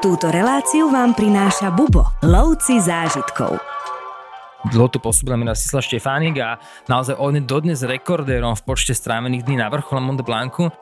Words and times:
Túto 0.00 0.32
reláciu 0.32 0.88
vám 0.88 1.12
prináša 1.12 1.68
Bubo, 1.68 2.08
lovci 2.24 2.80
zážitkov. 2.80 3.60
Dlho 4.72 4.88
tu 4.88 4.96
pôsobil 4.96 5.36
Miroslav 5.36 5.84
Štefánik 5.84 6.40
a 6.40 6.56
naozaj 6.88 7.20
on 7.20 7.36
je 7.36 7.44
dodnes 7.44 7.76
rekordérom 7.84 8.56
v 8.56 8.64
počte 8.64 8.96
strávených 8.96 9.44
dní 9.44 9.60
na 9.60 9.68
vrchole 9.68 10.00
Mont 10.00 10.16
Blancu. 10.24 10.72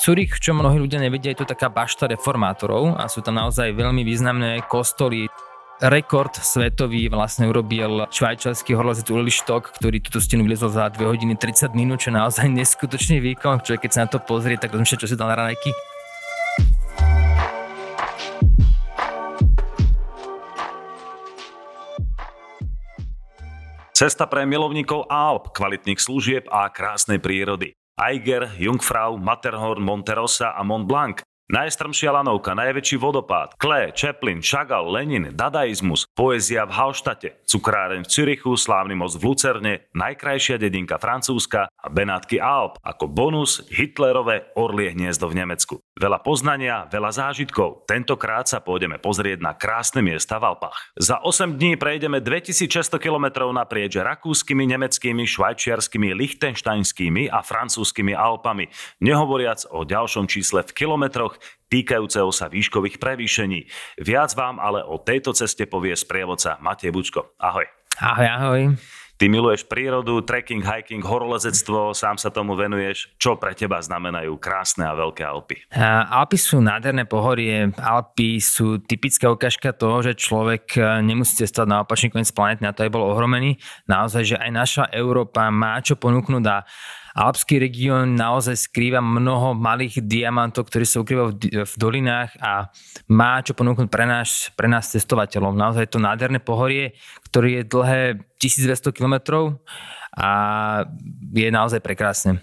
Zurich, 0.00 0.40
čo 0.40 0.56
mnohí 0.56 0.80
ľudia 0.80 1.04
nevedia, 1.04 1.36
je 1.36 1.44
to 1.44 1.52
taká 1.52 1.68
bašta 1.68 2.08
reformátorov 2.08 2.96
a 2.96 3.12
sú 3.12 3.20
tam 3.20 3.36
naozaj 3.36 3.76
veľmi 3.76 4.08
významné 4.08 4.64
kostoly. 4.64 5.28
Rekord 5.84 6.32
svetový 6.32 7.12
vlastne 7.12 7.52
urobil 7.52 8.08
švajčiarsky 8.08 8.72
horolezec 8.72 9.04
Uli 9.12 9.28
Štok, 9.28 9.76
ktorý 9.76 10.00
túto 10.00 10.16
stenu 10.16 10.48
vylezol 10.48 10.72
za 10.72 10.88
2 10.88 10.96
hodiny 10.96 11.36
30 11.36 11.76
minút, 11.76 12.00
čo 12.00 12.08
je 12.08 12.16
naozaj 12.16 12.48
neskutočný 12.48 13.20
výkon. 13.20 13.60
Človek, 13.60 13.84
keď 13.84 13.92
sa 13.92 14.00
na 14.08 14.08
to 14.08 14.16
pozrie, 14.16 14.56
tak 14.56 14.72
rozmýšľa, 14.72 14.96
čo 15.04 15.10
si 15.12 15.18
dal 15.20 15.28
na 15.28 15.36
ranejky. 15.36 15.91
Cesta 24.02 24.26
pre 24.26 24.42
milovníkov 24.42 25.06
Alp, 25.06 25.54
kvalitných 25.54 26.02
služieb 26.02 26.50
a 26.50 26.66
krásnej 26.74 27.22
prírody. 27.22 27.70
Eiger, 27.94 28.50
Jungfrau, 28.58 29.14
Matterhorn, 29.14 29.78
Monterosa 29.78 30.58
a 30.58 30.66
Mont 30.66 30.90
Blanc 30.90 31.22
Najstrmšia 31.50 32.14
lanovka, 32.14 32.54
najväčší 32.54 33.02
vodopád, 33.02 33.58
Klee, 33.58 33.90
Chaplin, 33.98 34.38
Chagall, 34.38 34.86
Lenin, 34.94 35.34
dadaizmus, 35.34 36.06
poézia 36.14 36.62
v 36.62 36.72
Hallštate, 36.78 37.42
cukráreň 37.50 38.06
v 38.06 38.10
Cürichu, 38.14 38.54
slávny 38.54 38.94
most 38.94 39.18
v 39.18 39.26
Lucerne, 39.26 39.72
najkrajšia 39.90 40.62
dedinka 40.62 41.02
Francúzska 41.02 41.66
a 41.66 41.86
Benátky 41.90 42.38
Alp, 42.38 42.78
ako 42.80 43.04
bonus 43.10 43.58
Hitlerové 43.68 44.54
orlie 44.54 44.94
hniezdo 44.94 45.26
v 45.26 45.42
Nemecku. 45.42 45.74
Veľa 45.92 46.24
poznania, 46.24 46.88
veľa 46.88 47.12
zážitkov. 47.12 47.84
Tentokrát 47.84 48.48
sa 48.48 48.64
pôjdeme 48.64 48.96
pozrieť 48.96 49.44
na 49.44 49.52
krásne 49.52 50.00
miesta 50.00 50.40
v 50.40 50.56
Alpách. 50.56 50.96
Za 50.96 51.20
8 51.20 51.60
dní 51.60 51.76
prejdeme 51.76 52.24
2600 52.24 52.96
km 52.96 53.52
naprieč 53.52 54.00
rakúskymi, 54.00 54.72
nemeckými, 54.72 55.28
švajčiarskými, 55.28 56.16
lichtenštajnskými 56.16 57.28
a 57.28 57.44
francúzskými 57.44 58.16
Alpami, 58.16 58.72
nehovoriac 59.04 59.68
o 59.68 59.84
ďalšom 59.84 60.24
čísle 60.32 60.64
v 60.64 60.72
kilometroch 60.72 61.31
týkajúceho 61.68 62.28
sa 62.34 62.52
výškových 62.52 63.00
prevýšení. 63.00 63.66
Viac 64.00 64.36
vám 64.36 64.60
ale 64.60 64.84
o 64.84 65.00
tejto 65.00 65.32
ceste 65.32 65.64
povie 65.68 65.96
sprievodca 65.96 66.60
Matej 66.60 66.92
Bučko. 66.92 67.36
Ahoj. 67.40 67.64
Ahoj, 68.00 68.28
ahoj. 68.28 68.62
Ty 69.22 69.30
miluješ 69.30 69.70
prírodu, 69.70 70.18
trekking, 70.26 70.66
hiking, 70.66 70.98
horolezectvo, 70.98 71.94
sám 71.94 72.18
sa 72.18 72.34
tomu 72.34 72.58
venuješ. 72.58 73.14
Čo 73.22 73.38
pre 73.38 73.54
teba 73.54 73.78
znamenajú 73.78 74.34
krásne 74.42 74.82
a 74.82 74.98
veľké 74.98 75.22
Alpy? 75.22 75.62
Alpy 76.10 76.34
sú 76.34 76.58
nádherné 76.58 77.06
pohorie. 77.06 77.70
Alpy 77.78 78.42
sú 78.42 78.82
typická 78.82 79.30
ukážka 79.30 79.70
toho, 79.70 80.02
že 80.02 80.18
človek 80.18 80.74
e, 80.74 81.06
nemusí 81.06 81.38
cestovať 81.38 81.68
na 81.70 81.86
opačný 81.86 82.10
koniec 82.10 82.34
planety, 82.34 82.66
na 82.66 82.74
to 82.74 82.82
aj 82.82 82.90
bol 82.90 83.14
ohromený. 83.14 83.62
Naozaj, 83.86 84.22
že 84.26 84.36
aj 84.42 84.50
naša 84.50 84.84
Európa 84.90 85.46
má 85.54 85.78
čo 85.78 85.94
ponúknuť 85.94 86.44
a 86.50 86.66
Alpský 87.12 87.60
región 87.60 88.16
naozaj 88.16 88.72
skrýva 88.72 89.04
mnoho 89.04 89.52
malých 89.52 90.00
diamantov, 90.00 90.72
ktorí 90.72 90.88
sa 90.88 91.04
ukrývajú 91.04 91.28
v, 91.28 91.68
v 91.68 91.74
dolinách 91.76 92.32
a 92.40 92.72
má 93.12 93.44
čo 93.44 93.52
ponúknuť 93.52 93.92
pre 93.92 94.08
nás, 94.08 94.48
pre 94.56 94.64
nás 94.64 94.88
cestovateľov. 94.88 95.52
Naozaj 95.52 95.84
je 95.84 95.92
to 95.92 96.00
nádherné 96.00 96.40
pohorie, 96.40 96.96
ktoré 97.28 97.60
je 97.60 97.62
dlhé 97.68 98.00
1200 98.40 98.96
km 98.96 99.14
a 100.16 100.30
je 101.36 101.48
naozaj 101.52 101.84
prekrásne. 101.84 102.40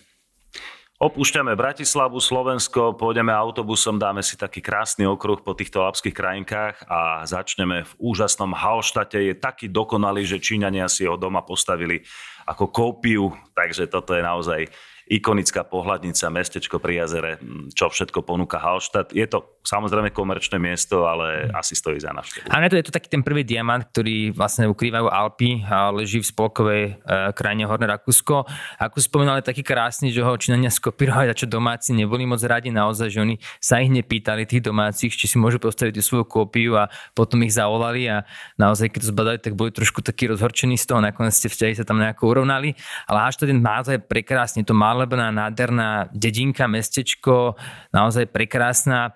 Opúšťame 1.00 1.56
Bratislavu, 1.56 2.20
Slovensko, 2.20 2.92
pôjdeme 2.92 3.32
autobusom, 3.32 3.96
dáme 3.96 4.20
si 4.20 4.36
taký 4.36 4.60
krásny 4.60 5.08
okruh 5.08 5.40
po 5.40 5.56
týchto 5.56 5.80
alpských 5.80 6.12
krajinkách 6.12 6.92
a 6.92 7.24
začneme 7.24 7.88
v 7.88 7.92
úžasnom 8.04 8.52
Hallštate. 8.52 9.16
Je 9.24 9.32
taký 9.32 9.72
dokonalý, 9.72 10.28
že 10.28 10.44
Číňania 10.44 10.92
si 10.92 11.08
ho 11.08 11.16
doma 11.16 11.40
postavili 11.48 12.04
ako 12.50 12.66
kópiu, 12.74 13.30
takže 13.54 13.86
toto 13.86 14.18
je 14.18 14.26
naozaj 14.26 14.62
ikonická 15.10 15.66
pohľadnica, 15.66 16.30
mestečko 16.30 16.78
pri 16.78 17.02
jazere, 17.04 17.42
čo 17.74 17.90
všetko 17.90 18.22
ponúka 18.22 18.62
Hallstatt. 18.62 19.10
Je 19.10 19.26
to 19.26 19.58
samozrejme 19.66 20.14
komerčné 20.14 20.62
miesto, 20.62 21.10
ale 21.10 21.50
asi 21.50 21.74
stojí 21.74 21.98
za 21.98 22.14
návštevu. 22.14 22.46
A 22.46 22.62
to, 22.70 22.78
je 22.78 22.86
to 22.86 22.94
taký 22.94 23.10
ten 23.10 23.26
prvý 23.26 23.42
diamant, 23.42 23.82
ktorý 23.90 24.30
vlastne 24.38 24.70
ukrývajú 24.70 25.10
Alpy 25.10 25.66
a 25.66 25.90
leží 25.90 26.22
v 26.22 26.30
spolkovej 26.30 26.84
e, 26.86 26.92
krajine 27.34 27.66
Horné 27.66 27.90
Rakúsko. 27.90 28.46
Ako 28.78 29.02
spomínal, 29.02 29.42
je 29.42 29.50
taký 29.50 29.66
krásny, 29.66 30.14
že 30.14 30.22
ho 30.22 30.30
Číňania 30.38 30.70
skopírovali 30.70 31.34
a 31.34 31.34
čo 31.34 31.50
domáci 31.50 31.98
neboli 31.98 32.30
moc 32.30 32.46
radi 32.46 32.70
naozaj, 32.70 33.10
že 33.10 33.20
oni 33.26 33.36
sa 33.58 33.82
ich 33.82 33.90
nepýtali 33.90 34.46
tých 34.46 34.62
domácich, 34.62 35.10
či 35.18 35.26
si 35.26 35.42
môžu 35.42 35.58
postaviť 35.58 36.06
svoju 36.06 36.30
kópiu 36.30 36.78
a 36.78 36.86
potom 37.18 37.42
ich 37.42 37.58
zavolali 37.58 38.06
a 38.06 38.30
naozaj 38.62 38.94
keď 38.94 39.00
to 39.02 39.08
zbadali, 39.10 39.38
tak 39.42 39.58
boli 39.58 39.74
trošku 39.74 40.06
takí 40.06 40.30
rozhorčení 40.30 40.78
z 40.78 40.86
toho, 40.86 41.02
nakoniec 41.02 41.34
tie 41.34 41.50
vzťahy 41.50 41.74
sa 41.82 41.84
tam 41.84 41.98
nejako 41.98 42.38
urovnali. 42.38 42.78
Ale 43.10 43.26
až 43.26 43.42
to 43.42 43.50
ten 43.50 43.58
naozaj 43.58 44.06
prekrásne, 44.06 44.62
to 44.62 44.78
má 44.78 44.99
malebná, 45.00 45.32
nádherná 45.32 46.12
dedinka, 46.12 46.68
mestečko, 46.68 47.56
naozaj 47.96 48.28
prekrásna. 48.36 49.16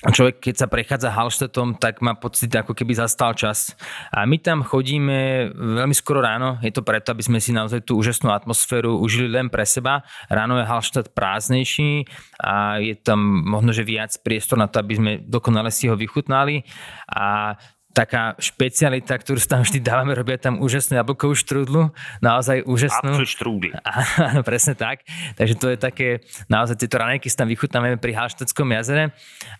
Človek, 0.00 0.40
keď 0.40 0.54
sa 0.56 0.70
prechádza 0.70 1.12
Hallštetom, 1.12 1.76
tak 1.76 2.00
má 2.00 2.16
pocit, 2.16 2.48
ako 2.48 2.72
keby 2.72 2.96
zastal 2.96 3.36
čas. 3.36 3.76
A 4.08 4.24
my 4.24 4.40
tam 4.40 4.64
chodíme 4.64 5.52
veľmi 5.52 5.92
skoro 5.92 6.24
ráno. 6.24 6.56
Je 6.64 6.72
to 6.72 6.80
preto, 6.80 7.12
aby 7.12 7.20
sme 7.20 7.36
si 7.36 7.52
naozaj 7.52 7.84
tú 7.84 8.00
úžasnú 8.00 8.32
atmosféru 8.32 8.96
užili 8.96 9.28
len 9.28 9.52
pre 9.52 9.68
seba. 9.68 10.00
Ráno 10.32 10.56
je 10.56 10.64
Hallštát 10.64 11.12
prázdnejší 11.12 12.08
a 12.40 12.80
je 12.80 12.96
tam 12.96 13.20
možno, 13.44 13.76
že 13.76 13.84
viac 13.84 14.16
priestor 14.24 14.56
na 14.56 14.72
to, 14.72 14.80
aby 14.80 14.94
sme 14.96 15.12
dokonale 15.20 15.68
si 15.68 15.84
ho 15.84 16.00
vychutnali. 16.00 16.64
A 17.04 17.60
taká 17.90 18.38
špecialita, 18.38 19.18
ktorú 19.18 19.42
tam 19.42 19.66
vždy 19.66 19.82
dávame, 19.82 20.14
robia 20.14 20.38
tam 20.38 20.62
úžasnú 20.62 20.98
jablkovú 20.98 21.34
štrúdlu, 21.34 21.90
naozaj 22.22 22.62
úžasnú. 22.62 23.18
štrúdly. 23.26 23.74
Áno, 24.30 24.46
presne 24.46 24.78
tak. 24.78 25.02
Takže 25.34 25.54
to 25.58 25.66
je 25.74 25.78
také, 25.78 26.08
naozaj 26.46 26.78
tieto 26.78 27.02
ranejky 27.02 27.26
si 27.26 27.36
tam 27.36 27.50
vychutnáme 27.50 27.98
pri 27.98 28.14
Halšteckom 28.14 28.70
jazere 28.70 29.10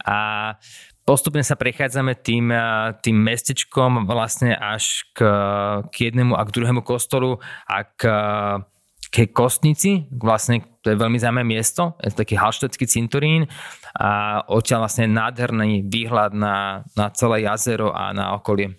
a 0.06 0.54
postupne 1.02 1.42
sa 1.42 1.58
prechádzame 1.58 2.14
tým, 2.22 2.54
tým 3.02 3.16
mestečkom 3.18 4.06
vlastne 4.06 4.54
až 4.54 5.10
k, 5.10 5.26
k 5.90 5.94
jednému 6.10 6.38
a 6.38 6.42
k 6.46 6.54
druhému 6.54 6.86
kostolu 6.86 7.42
a 7.66 7.82
k 7.82 8.02
ke 9.10 9.26
Kostnici, 9.34 10.06
vlastne 10.14 10.62
to 10.80 10.94
je 10.94 10.96
veľmi 10.96 11.18
zaujímavé 11.18 11.46
miesto, 11.46 11.98
je 12.00 12.14
to 12.14 12.22
taký 12.22 12.38
halštecký 12.38 12.86
cinturín 12.86 13.50
a 13.98 14.40
odtiaľ 14.46 14.86
vlastne 14.86 15.10
nádherný 15.10 15.84
výhľad 15.90 16.32
na, 16.32 16.86
na 16.94 17.06
celé 17.10 17.44
jazero 17.44 17.90
a 17.90 18.14
na 18.14 18.38
okolie. 18.38 18.78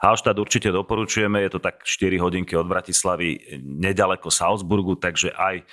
Hallstatt 0.00 0.40
určite 0.40 0.72
doporučujeme, 0.72 1.44
je 1.44 1.50
to 1.52 1.60
tak 1.60 1.84
4 1.84 2.16
hodinky 2.18 2.56
od 2.56 2.66
Bratislavy, 2.66 3.60
nedaleko 3.60 4.32
Salzburgu, 4.32 4.96
takže 4.96 5.30
aj 5.36 5.60
e, 5.60 5.64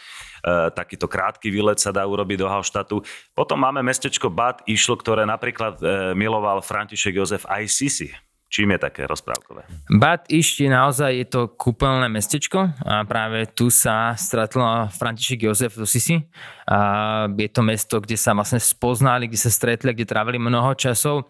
takýto 0.75 1.07
krátky 1.07 1.47
výlet 1.47 1.79
sa 1.79 1.95
dá 1.95 2.03
urobiť 2.03 2.43
do 2.43 2.47
Hallstattu. 2.51 3.01
Potom 3.31 3.57
máme 3.63 3.79
mestečko 3.81 4.27
Bad 4.27 4.67
Išl, 4.67 4.99
ktoré 4.99 5.23
napríklad 5.23 5.79
e, 5.79 5.85
miloval 6.13 6.59
František 6.59 7.15
Jozef 7.15 7.47
aj 7.47 7.71
Sisi. 7.71 8.11
Čím 8.47 8.71
je 8.71 8.79
také 8.79 9.03
rozprávkové? 9.03 9.67
Bad 9.91 10.31
je 10.31 10.71
naozaj 10.71 11.11
je 11.19 11.27
to 11.27 11.41
kúpeľné 11.51 12.07
mestečko 12.07 12.71
a 12.79 13.03
práve 13.03 13.43
tu 13.51 13.67
sa 13.67 14.15
stretlo 14.15 14.87
František 14.87 15.51
Jozef 15.51 15.75
do 15.75 15.83
Sisi. 15.83 16.23
A 16.63 17.27
je 17.27 17.49
to 17.51 17.59
mesto, 17.59 17.99
kde 17.99 18.15
sa 18.15 18.31
vlastne 18.31 18.63
spoznali, 18.63 19.27
kde 19.27 19.39
sa 19.39 19.51
stretli, 19.51 19.91
kde 19.91 20.07
trávili 20.07 20.39
mnoho 20.39 20.71
časov. 20.79 21.27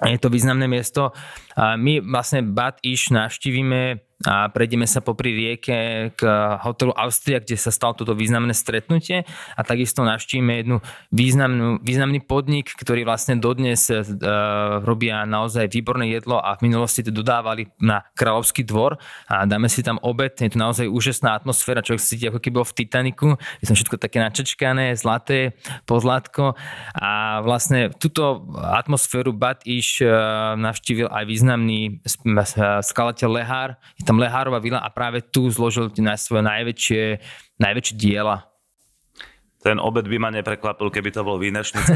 Je 0.00 0.16
to 0.16 0.32
významné 0.32 0.64
miesto. 0.64 1.12
A 1.52 1.76
my 1.76 2.00
vlastne 2.00 2.40
Bad 2.40 2.80
Isch 2.80 3.12
navštívime 3.12 4.07
a 4.26 4.50
prejdeme 4.50 4.82
sa 4.82 4.98
popri 4.98 5.30
rieke 5.30 6.10
k 6.18 6.20
hotelu 6.66 6.90
Austria, 6.98 7.38
kde 7.38 7.54
sa 7.54 7.70
stalo 7.70 7.94
toto 7.94 8.18
významné 8.18 8.50
stretnutie. 8.50 9.22
A 9.54 9.62
takisto 9.62 10.02
navštívime 10.02 10.58
jednu 10.58 10.76
významnú, 11.14 11.78
významný 11.86 12.18
podnik, 12.26 12.74
ktorý 12.74 13.06
vlastne 13.06 13.38
dodnes 13.38 13.86
uh, 13.86 14.02
robia 14.82 15.22
naozaj 15.22 15.70
výborné 15.70 16.10
jedlo 16.10 16.42
a 16.42 16.58
v 16.58 16.66
minulosti 16.66 17.06
to 17.06 17.14
dodávali 17.14 17.70
na 17.78 18.02
Kráľovský 18.18 18.66
dvor. 18.66 18.98
A 19.30 19.46
dáme 19.46 19.70
si 19.70 19.86
tam 19.86 20.02
obed, 20.02 20.34
je 20.34 20.50
to 20.50 20.58
naozaj 20.58 20.90
úžasná 20.90 21.38
atmosféra, 21.38 21.86
človek 21.86 22.02
cíti 22.02 22.26
ako 22.26 22.42
keby 22.42 22.58
bol 22.58 22.66
v 22.66 22.74
Titaniku, 22.74 23.28
je 23.62 23.70
tam 23.70 23.78
všetko 23.78 24.02
také 24.02 24.18
načečkané, 24.18 24.98
zlaté, 24.98 25.54
pozlatko 25.86 26.58
a 26.98 27.38
vlastne 27.46 27.94
túto 27.94 28.50
atmosféru 28.58 29.30
Bad 29.30 29.62
Ish 29.62 30.02
uh, 30.02 30.58
navštívil 30.58 31.06
aj 31.06 31.22
významný 31.22 32.02
skladateľ 32.82 33.30
Lehár, 33.30 33.70
je 33.94 34.07
tam 34.08 34.16
Lehárova 34.16 34.56
vila 34.56 34.80
a 34.80 34.88
práve 34.88 35.20
tu 35.20 35.52
zložil 35.52 35.92
na 36.00 36.16
svoje 36.16 36.40
najväčšie, 36.48 37.02
najväčšie 37.60 37.94
diela. 38.00 38.48
Ten 39.60 39.76
obed 39.76 40.08
by 40.08 40.16
ma 40.16 40.32
neprekvapil, 40.32 40.88
keby 40.88 41.12
to 41.12 41.20
bol 41.20 41.36
výnešný 41.36 41.76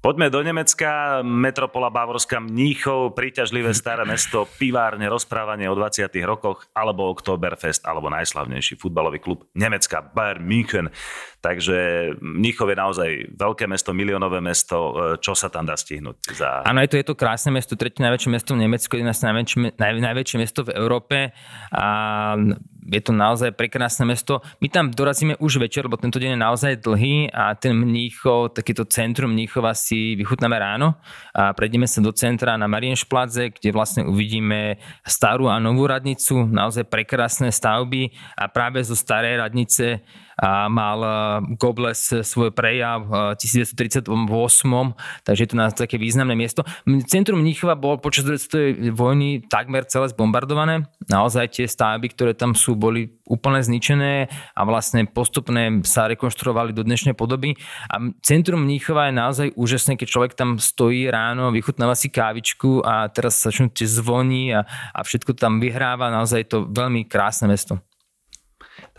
Poďme 0.00 0.32
do 0.32 0.40
Nemecka, 0.40 1.20
metropola 1.20 1.92
Bavorská 1.92 2.40
Mníchov, 2.40 3.12
príťažlivé 3.12 3.76
staré 3.76 4.08
mesto, 4.08 4.48
pivárne, 4.56 5.04
rozprávanie 5.12 5.68
o 5.68 5.76
20. 5.76 6.08
rokoch, 6.24 6.64
alebo 6.72 7.12
Oktoberfest, 7.12 7.84
alebo 7.84 8.08
najslavnejší 8.08 8.80
futbalový 8.80 9.20
klub 9.20 9.44
Nemecka, 9.52 10.00
Bayern 10.00 10.48
München. 10.48 10.88
Takže 11.44 12.12
Mníchov 12.16 12.72
je 12.72 12.76
naozaj 12.80 13.10
veľké 13.36 13.68
mesto, 13.68 13.92
miliónové 13.92 14.40
mesto. 14.40 14.96
Čo 15.20 15.36
sa 15.36 15.52
tam 15.52 15.68
dá 15.68 15.76
stihnúť? 15.76 16.32
Za... 16.32 16.64
Áno, 16.64 16.80
je 16.80 16.88
to, 16.88 16.96
je 16.96 17.04
to 17.04 17.20
krásne 17.20 17.52
mesto, 17.52 17.76
tretie 17.76 18.00
najväčšie 18.00 18.32
mesto 18.32 18.56
v 18.56 18.64
Nemecku, 18.64 18.96
jedna 18.96 19.12
z 19.12 19.20
najväčšie, 19.28 19.76
naj, 19.76 19.92
najväčšie 20.00 20.36
mesto 20.40 20.64
v 20.64 20.80
Európe. 20.80 21.36
A 21.76 21.88
je 22.88 23.00
to 23.04 23.12
naozaj 23.12 23.52
prekrásne 23.52 24.08
mesto. 24.08 24.40
My 24.64 24.72
tam 24.72 24.88
dorazíme 24.88 25.36
už 25.36 25.60
večer, 25.60 25.84
lebo 25.84 26.00
tento 26.00 26.16
deň 26.16 26.36
je 26.36 26.40
naozaj 26.40 26.72
dlhý 26.80 27.28
a 27.28 27.52
ten 27.52 27.76
Mníchov, 27.76 28.56
takéto 28.56 28.88
centrum 28.88 29.30
Mníchova 29.32 29.76
si 29.76 30.16
vychutnáme 30.16 30.56
ráno 30.56 30.96
a 31.36 31.52
prejdeme 31.52 31.84
sa 31.84 32.00
do 32.00 32.10
centra 32.16 32.56
na 32.56 32.66
Marienšpladze, 32.66 33.52
kde 33.52 33.70
vlastne 33.76 34.02
uvidíme 34.08 34.80
starú 35.04 35.52
a 35.52 35.60
novú 35.60 35.84
radnicu, 35.84 36.48
naozaj 36.48 36.88
prekrásne 36.88 37.52
stavby 37.52 38.10
a 38.36 38.48
práve 38.48 38.80
zo 38.80 38.96
starej 38.96 39.38
radnice 39.38 40.00
mal 40.48 40.98
e, 41.04 41.10
Gobles 41.60 42.00
svoj 42.24 42.50
prejav 42.56 43.04
v 43.04 43.12
1938, 43.36 44.08
takže 45.24 45.40
je 45.44 45.50
to 45.52 45.56
na 45.56 45.68
také 45.68 46.00
významné 46.00 46.32
miesto. 46.32 46.64
Centrum 47.08 47.44
Mníchova 47.44 47.76
bol 47.76 48.00
počas 48.00 48.24
druhej 48.24 48.92
vojny 48.92 49.44
takmer 49.46 49.84
celé 49.84 50.08
zbombardované. 50.08 50.88
Naozaj 51.12 51.60
tie 51.60 51.66
stavby, 51.68 52.12
ktoré 52.12 52.32
tam 52.32 52.56
sú, 52.56 52.72
boli 52.72 53.20
úplne 53.28 53.62
zničené 53.62 54.26
a 54.56 54.60
vlastne 54.66 55.06
postupne 55.06 55.84
sa 55.86 56.10
rekonštruovali 56.10 56.74
do 56.74 56.82
dnešnej 56.82 57.14
podoby. 57.14 57.54
A 57.86 58.10
centrum 58.24 58.64
Mníchova 58.64 59.12
je 59.12 59.14
naozaj 59.14 59.48
úžasné, 59.54 59.94
keď 60.00 60.08
človek 60.08 60.32
tam 60.34 60.58
stojí 60.58 61.06
ráno, 61.06 61.54
vychutnáva 61.54 61.94
si 61.94 62.10
kávičku 62.10 62.82
a 62.82 63.06
teraz 63.12 63.38
sa 63.38 63.52
tie 63.52 63.86
zvoní 63.86 64.56
a, 64.56 64.66
a 64.94 65.00
všetko 65.04 65.36
tam 65.36 65.62
vyhráva. 65.62 66.10
Naozaj 66.10 66.38
je 66.42 66.48
to 66.48 66.58
veľmi 66.66 67.06
krásne 67.06 67.46
mesto. 67.46 67.78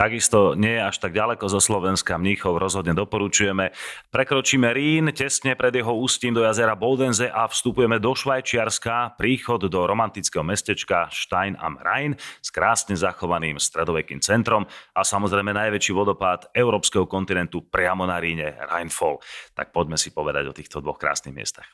Takisto 0.01 0.57
nie 0.57 0.81
až 0.81 0.98
tak 0.98 1.13
ďaleko 1.13 1.45
zo 1.45 1.62
Slovenska, 1.62 2.18
Mníchov 2.18 2.57
rozhodne 2.57 2.98
doporučujeme. 2.98 3.69
Prekročíme 4.09 4.74
Rín 4.74 5.13
tesne 5.13 5.53
pred 5.53 5.77
jeho 5.77 5.94
ústím 5.94 6.33
do 6.33 6.42
jazera 6.42 6.74
Boldenze 6.74 7.30
a 7.30 7.45
vstupujeme 7.45 8.01
do 8.01 8.18
Švajčiarska, 8.18 9.13
príchod 9.21 9.62
do 9.62 9.86
romantického 9.86 10.42
mestečka 10.42 11.06
Stein 11.13 11.53
am 11.62 11.77
Rhein 11.77 12.18
s 12.18 12.50
krásne 12.50 12.98
zachovaným 12.98 13.62
stredovekým 13.62 14.25
centrom 14.25 14.65
a 14.98 15.06
samozrejme 15.06 15.53
najväčší 15.53 15.94
vodopád 15.94 16.50
európskeho 16.50 17.06
kontinentu 17.06 17.62
priamo 17.69 18.01
na 18.09 18.18
Ríne, 18.18 18.57
Rheinfall. 18.57 19.21
Tak 19.54 19.69
poďme 19.69 20.01
si 20.01 20.09
povedať 20.09 20.50
o 20.50 20.57
týchto 20.57 20.81
dvoch 20.81 20.97
krásnych 20.97 21.38
miestach. 21.38 21.69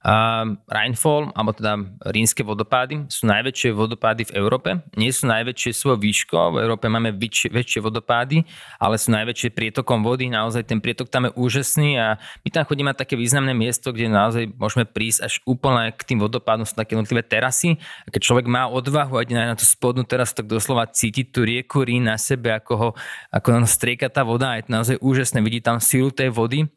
Uh, 0.00 0.56
Rheinfall, 0.64 1.28
alebo 1.36 1.52
teda 1.52 1.76
rínske 2.08 2.40
vodopády, 2.40 3.04
sú 3.12 3.28
najväčšie 3.28 3.76
vodopády 3.76 4.32
v 4.32 4.32
Európe. 4.32 4.80
Nie 4.96 5.12
sú 5.12 5.28
najväčšie 5.28 5.76
svojou 5.76 6.00
výškou, 6.00 6.56
v 6.56 6.64
Európe 6.64 6.88
máme 6.88 7.12
väčšie, 7.12 7.52
väčšie 7.52 7.84
vodopády, 7.84 8.40
ale 8.80 8.96
sú 8.96 9.12
najväčšie 9.12 9.52
prietokom 9.52 10.00
vody, 10.00 10.32
naozaj 10.32 10.64
ten 10.72 10.80
prietok 10.80 11.12
tam 11.12 11.28
je 11.28 11.36
úžasný 11.36 12.00
a 12.00 12.16
my 12.16 12.48
tam 12.48 12.64
chodíme 12.64 12.88
na 12.88 12.96
také 12.96 13.12
významné 13.12 13.52
miesto, 13.52 13.92
kde 13.92 14.08
naozaj 14.08 14.48
môžeme 14.56 14.88
prísť 14.88 15.20
až 15.28 15.34
úplne 15.44 15.92
k 15.92 16.00
tým 16.00 16.24
vodopádom, 16.24 16.64
sú 16.64 16.72
také 16.80 16.96
jednotlivé 16.96 17.20
terasy. 17.20 17.76
A 17.76 18.08
keď 18.08 18.24
človek 18.24 18.48
má 18.48 18.72
odvahu 18.72 19.20
a 19.20 19.24
ide 19.28 19.36
na 19.36 19.52
tú 19.52 19.68
spodnú 19.68 20.08
terasu, 20.08 20.32
tak 20.32 20.48
doslova 20.48 20.88
cíti 20.88 21.28
tú 21.28 21.44
rieku 21.44 21.84
Rín 21.84 22.08
na 22.08 22.16
sebe, 22.16 22.56
ako, 22.56 22.72
ho, 22.72 22.88
ako 23.28 23.68
strieka 23.68 24.08
tá 24.08 24.24
voda. 24.24 24.56
Je 24.56 24.64
to 24.64 24.72
naozaj 24.72 24.96
úžasné, 25.04 25.44
vidí 25.44 25.60
tam 25.60 25.76
silu 25.76 26.08
tej 26.08 26.32
vody 26.32 26.72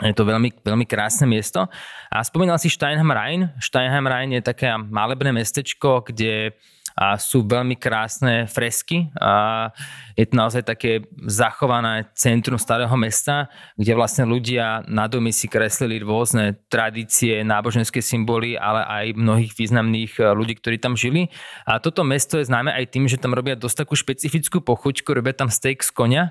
je 0.00 0.14
to 0.16 0.24
veľmi, 0.24 0.64
veľmi 0.64 0.86
krásne 0.88 1.28
miesto. 1.28 1.68
A 2.08 2.24
spomínal 2.24 2.56
si 2.56 2.72
Steinheim 2.72 3.12
Rhein. 3.12 3.52
Steinheim 3.60 4.08
Rhein 4.08 4.32
je 4.32 4.40
také 4.40 4.72
malebné 4.72 5.36
mestečko, 5.36 6.00
kde 6.08 6.56
a 6.92 7.16
sú 7.16 7.44
veľmi 7.44 7.76
krásne 7.80 8.44
fresky 8.44 9.08
a 9.16 9.68
je 10.12 10.28
to 10.28 10.34
naozaj 10.36 10.62
také 10.64 11.08
zachované 11.24 12.04
centrum 12.12 12.60
starého 12.60 12.92
mesta, 13.00 13.48
kde 13.80 13.96
vlastne 13.96 14.28
ľudia 14.28 14.84
na 14.84 15.08
domy 15.08 15.32
si 15.32 15.48
kreslili 15.48 16.04
rôzne 16.04 16.60
tradície, 16.68 17.40
náboženské 17.40 18.04
symboly, 18.04 18.60
ale 18.60 18.84
aj 18.84 19.06
mnohých 19.16 19.56
významných 19.56 20.20
e, 20.20 20.22
ľudí, 20.36 20.60
ktorí 20.60 20.76
tam 20.76 20.92
žili. 20.92 21.32
A 21.64 21.80
toto 21.80 22.04
mesto 22.04 22.36
je 22.36 22.48
známe 22.48 22.68
aj 22.68 22.92
tým, 22.92 23.08
že 23.08 23.16
tam 23.16 23.32
robia 23.32 23.56
dosť 23.56 23.88
takú 23.88 23.96
špecifickú 23.96 24.60
pochuťku, 24.60 25.08
robia 25.16 25.32
tam 25.32 25.48
steak 25.48 25.80
z 25.80 25.90
konia, 25.96 26.24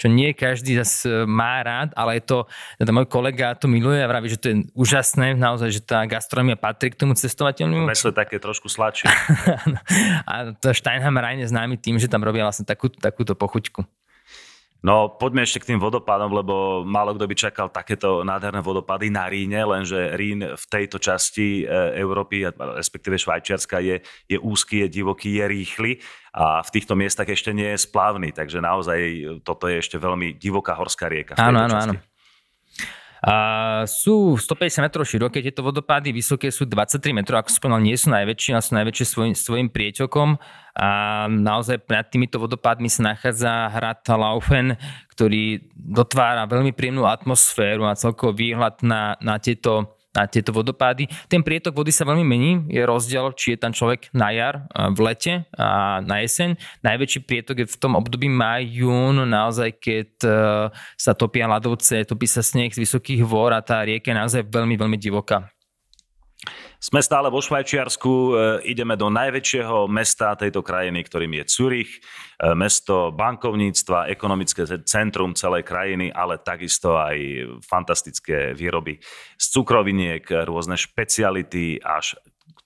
čo 0.00 0.08
nie 0.08 0.32
každý 0.32 0.80
zase 0.80 1.28
má 1.28 1.60
rád, 1.60 1.92
ale 1.92 2.18
je 2.18 2.22
to, 2.24 2.38
teda 2.80 2.90
môj 2.90 3.06
kolega 3.06 3.52
to 3.52 3.68
miluje 3.68 4.00
a 4.00 4.08
vraví, 4.08 4.32
že 4.32 4.40
to 4.40 4.46
je 4.50 4.56
úžasné, 4.72 5.36
naozaj, 5.36 5.68
že 5.70 5.80
tá 5.84 6.02
gastronomia 6.08 6.56
patrí 6.56 6.90
k 6.90 6.98
tomu 6.98 7.12
cestovateľnému. 7.12 7.84
Meso 7.84 8.08
je 8.08 8.16
také 8.16 8.40
trošku 8.40 8.72
sladšie. 8.72 9.12
a 10.30 10.56
to 10.56 10.72
Steinheim 10.72 11.20
Rhein 11.20 11.44
je 11.44 11.52
známy 11.52 11.76
tým, 11.76 12.00
že 12.00 12.08
tam 12.08 12.24
robia 12.24 12.48
vlastne 12.48 12.64
takú, 12.64 12.88
takúto 12.88 13.36
pochuťku. 13.36 13.99
No 14.80 15.12
poďme 15.12 15.44
ešte 15.44 15.60
k 15.60 15.68
tým 15.74 15.80
vodopádom, 15.80 16.32
lebo 16.32 16.80
málo 16.88 17.12
kto 17.12 17.28
by 17.28 17.36
čakal 17.36 17.66
takéto 17.68 18.24
nádherné 18.24 18.64
vodopády 18.64 19.12
na 19.12 19.28
Ríne, 19.28 19.60
lenže 19.68 20.16
Rín 20.16 20.40
v 20.40 20.64
tejto 20.72 20.96
časti 20.96 21.68
e, 21.68 22.00
Európy, 22.00 22.48
respektíve 22.80 23.20
Švajčiarska 23.20 23.76
je, 23.84 24.00
je 24.24 24.40
úzky, 24.40 24.88
je 24.88 24.88
divoký, 24.88 25.36
je 25.36 25.44
rýchly 25.44 25.92
a 26.32 26.64
v 26.64 26.72
týchto 26.72 26.96
miestach 26.96 27.28
ešte 27.28 27.52
nie 27.52 27.68
je 27.76 27.84
splavný, 27.84 28.32
takže 28.32 28.64
naozaj 28.64 28.98
toto 29.44 29.68
je 29.68 29.84
ešte 29.84 30.00
veľmi 30.00 30.40
divoká 30.40 30.72
horská 30.72 31.12
rieka. 31.12 31.36
Áno, 31.36 31.68
áno, 31.68 31.76
áno. 31.76 31.94
A 33.20 33.36
sú 33.84 34.40
150 34.40 34.80
metrov 34.80 35.04
široké 35.04 35.44
tieto 35.44 35.60
vodopády, 35.60 36.08
vysoké 36.08 36.48
sú 36.48 36.64
23 36.64 37.12
metrov, 37.12 37.44
ako 37.44 37.52
spomínal, 37.52 37.84
nie 37.84 37.92
sú 37.92 38.08
najväčšie, 38.08 38.50
ale 38.56 38.64
sú 38.64 38.72
najväčšie 38.80 39.06
svojim, 39.06 39.34
svojim 39.36 39.68
prieťokom. 39.68 40.40
A 40.80 40.88
naozaj 41.28 41.84
nad 41.92 42.08
týmito 42.08 42.40
vodopádmi 42.40 42.88
sa 42.88 43.12
nachádza 43.12 43.68
hrad 43.76 44.00
Laufen, 44.08 44.80
ktorý 45.12 45.68
dotvára 45.76 46.48
veľmi 46.48 46.72
príjemnú 46.72 47.04
atmosféru 47.04 47.84
a 47.84 47.98
celkový 47.98 48.56
výhľad 48.56 48.80
na, 48.80 49.20
na 49.20 49.36
tieto 49.36 49.99
na 50.10 50.26
tieto 50.26 50.50
vodopády. 50.50 51.06
Ten 51.30 51.46
prietok 51.46 51.78
vody 51.78 51.94
sa 51.94 52.02
veľmi 52.02 52.24
mení, 52.26 52.52
je 52.66 52.82
rozdiel, 52.82 53.30
či 53.38 53.54
je 53.54 53.58
tam 53.62 53.70
človek 53.70 54.10
na 54.10 54.34
jar, 54.34 54.66
v 54.74 54.98
lete 55.06 55.32
a 55.54 56.00
na 56.02 56.22
jeseň. 56.22 56.58
Najväčší 56.82 57.20
prietok 57.22 57.62
je 57.62 57.66
v 57.70 57.78
tom 57.78 57.94
období 57.94 58.26
maj, 58.26 58.66
jún, 58.66 59.22
naozaj 59.22 59.78
keď 59.78 60.10
e, 60.26 60.30
sa 60.98 61.12
topia 61.14 61.46
ľadovce, 61.46 62.02
topí 62.02 62.26
sa 62.26 62.42
sneh 62.42 62.74
z 62.74 62.82
vysokých 62.82 63.22
vor 63.22 63.54
a 63.54 63.62
tá 63.62 63.86
rieka 63.86 64.10
je 64.10 64.18
naozaj 64.18 64.42
veľmi, 64.50 64.74
veľmi 64.74 64.98
divoká. 64.98 65.46
Sme 66.80 67.04
stále 67.04 67.28
vo 67.28 67.44
Švajčiarsku, 67.44 68.08
e, 68.08 68.32
ideme 68.72 68.96
do 68.96 69.12
najväčšieho 69.12 69.84
mesta 69.84 70.32
tejto 70.32 70.64
krajiny, 70.64 71.04
ktorým 71.04 71.36
je 71.36 71.44
Zurich, 71.44 71.92
e, 71.92 72.56
mesto 72.56 73.12
bankovníctva, 73.12 74.08
ekonomické 74.08 74.64
centrum 74.88 75.36
celej 75.36 75.68
krajiny, 75.68 76.08
ale 76.08 76.40
takisto 76.40 76.96
aj 76.96 77.20
fantastické 77.68 78.56
výroby 78.56 78.96
z 79.36 79.46
cukroviniek, 79.52 80.24
rôzne 80.48 80.80
špeciality 80.80 81.84
až 81.84 82.16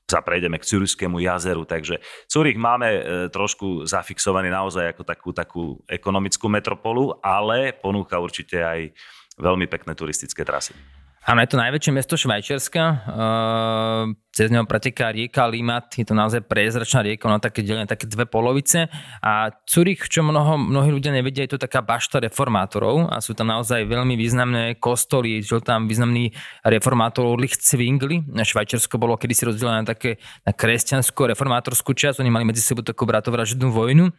sa 0.06 0.22
prejdeme 0.22 0.62
k 0.62 0.68
Cyrickému 0.68 1.18
jazeru, 1.18 1.66
takže 1.66 1.98
Zurich 2.30 2.54
máme 2.54 2.88
e, 2.94 3.00
trošku 3.34 3.82
zafixovaný 3.82 4.46
naozaj 4.46 4.94
ako 4.94 5.02
takú, 5.02 5.30
takú 5.34 5.64
ekonomickú 5.90 6.46
metropolu, 6.46 7.18
ale 7.18 7.74
ponúka 7.74 8.22
určite 8.22 8.62
aj 8.62 8.94
veľmi 9.42 9.66
pekné 9.66 9.98
turistické 9.98 10.46
trasy. 10.46 11.03
Áno, 11.24 11.40
je 11.40 11.56
to 11.56 11.56
najväčšie 11.56 11.92
mesto 11.96 12.20
Švajčiarska. 12.20 12.82
Uh, 13.08 14.12
cez 14.28 14.52
neho 14.52 14.68
preteká 14.68 15.08
rieka 15.08 15.48
Limat. 15.48 15.96
Je 15.96 16.04
to 16.04 16.12
naozaj 16.12 16.44
prezračná 16.44 17.00
rieka, 17.00 17.24
ona 17.32 17.40
také 17.40 17.64
delenie 17.64 17.88
také 17.88 18.04
dve 18.04 18.28
polovice. 18.28 18.92
A 19.24 19.48
Zurich, 19.64 20.04
čo 20.12 20.20
mnoho, 20.20 20.60
mnohí 20.60 20.92
ľudia 20.92 21.16
nevedia, 21.16 21.48
je 21.48 21.56
to 21.56 21.64
taká 21.64 21.80
bašta 21.80 22.20
reformátorov 22.20 23.08
a 23.08 23.24
sú 23.24 23.32
tam 23.32 23.48
naozaj 23.48 23.88
veľmi 23.88 24.20
významné 24.20 24.76
kostoly. 24.76 25.40
Žil 25.40 25.64
tam 25.64 25.88
významný 25.88 26.28
reformátor 26.60 27.40
Lich 27.40 27.56
Zwingli. 27.56 28.20
Švajčiarsko 28.28 29.00
bolo 29.00 29.16
kedysi 29.16 29.48
rozdelené 29.48 29.80
na 29.80 29.88
také 29.88 30.20
na 30.44 30.52
kresťanskú 30.52 31.24
reformátorskú 31.32 31.96
časť. 31.96 32.20
Oni 32.20 32.28
mali 32.28 32.44
medzi 32.44 32.60
sebou 32.60 32.84
takú 32.84 33.08
bratovražednú 33.08 33.72
vojnu 33.72 34.12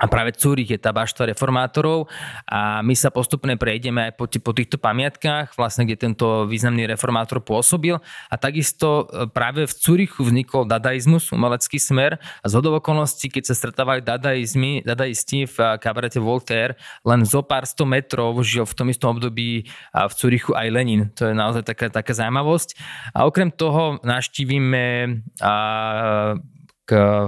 a 0.00 0.04
práve 0.08 0.32
Cúrich 0.32 0.72
je 0.72 0.80
tá 0.80 0.96
bašta 0.96 1.28
reformátorov 1.28 2.08
a 2.48 2.80
my 2.80 2.96
sa 2.96 3.12
postupne 3.12 3.52
prejdeme 3.60 4.08
aj 4.08 4.12
po, 4.16 4.24
po 4.24 4.52
týchto 4.56 4.80
pamiatkách, 4.80 5.52
vlastne 5.60 5.84
kde 5.84 6.00
tento 6.00 6.48
významný 6.48 6.88
reformátor 6.88 7.44
pôsobil 7.44 8.00
a 8.32 8.34
takisto 8.40 9.04
e, 9.12 9.28
práve 9.28 9.68
v 9.68 9.72
Cúrichu 9.76 10.24
vznikol 10.24 10.64
dadaizmus, 10.64 11.28
umelecký 11.36 11.76
smer 11.76 12.16
a 12.40 12.46
z 12.48 12.54
okolností, 12.56 13.28
keď 13.28 13.52
sa 13.52 13.54
stretávali 13.54 14.00
dadaizmy, 14.00 14.80
dadaisti 14.86 15.44
v 15.44 15.56
kabarete 15.76 16.22
Voltaire, 16.22 16.80
len 17.04 17.28
zo 17.28 17.44
pár 17.44 17.68
sto 17.68 17.84
metrov 17.84 18.40
žil 18.40 18.64
v 18.64 18.74
tom 18.76 18.86
istom 18.88 19.12
období 19.18 19.68
v 19.92 20.12
Cúrichu 20.16 20.56
aj 20.56 20.68
Lenin. 20.70 21.02
To 21.18 21.28
je 21.28 21.34
naozaj 21.34 21.66
taká, 21.66 21.90
taká 21.90 22.14
zaujímavosť. 22.16 22.78
A 23.12 23.26
okrem 23.26 23.50
toho 23.50 23.98
naštívime 24.06 25.20
a, 25.42 25.54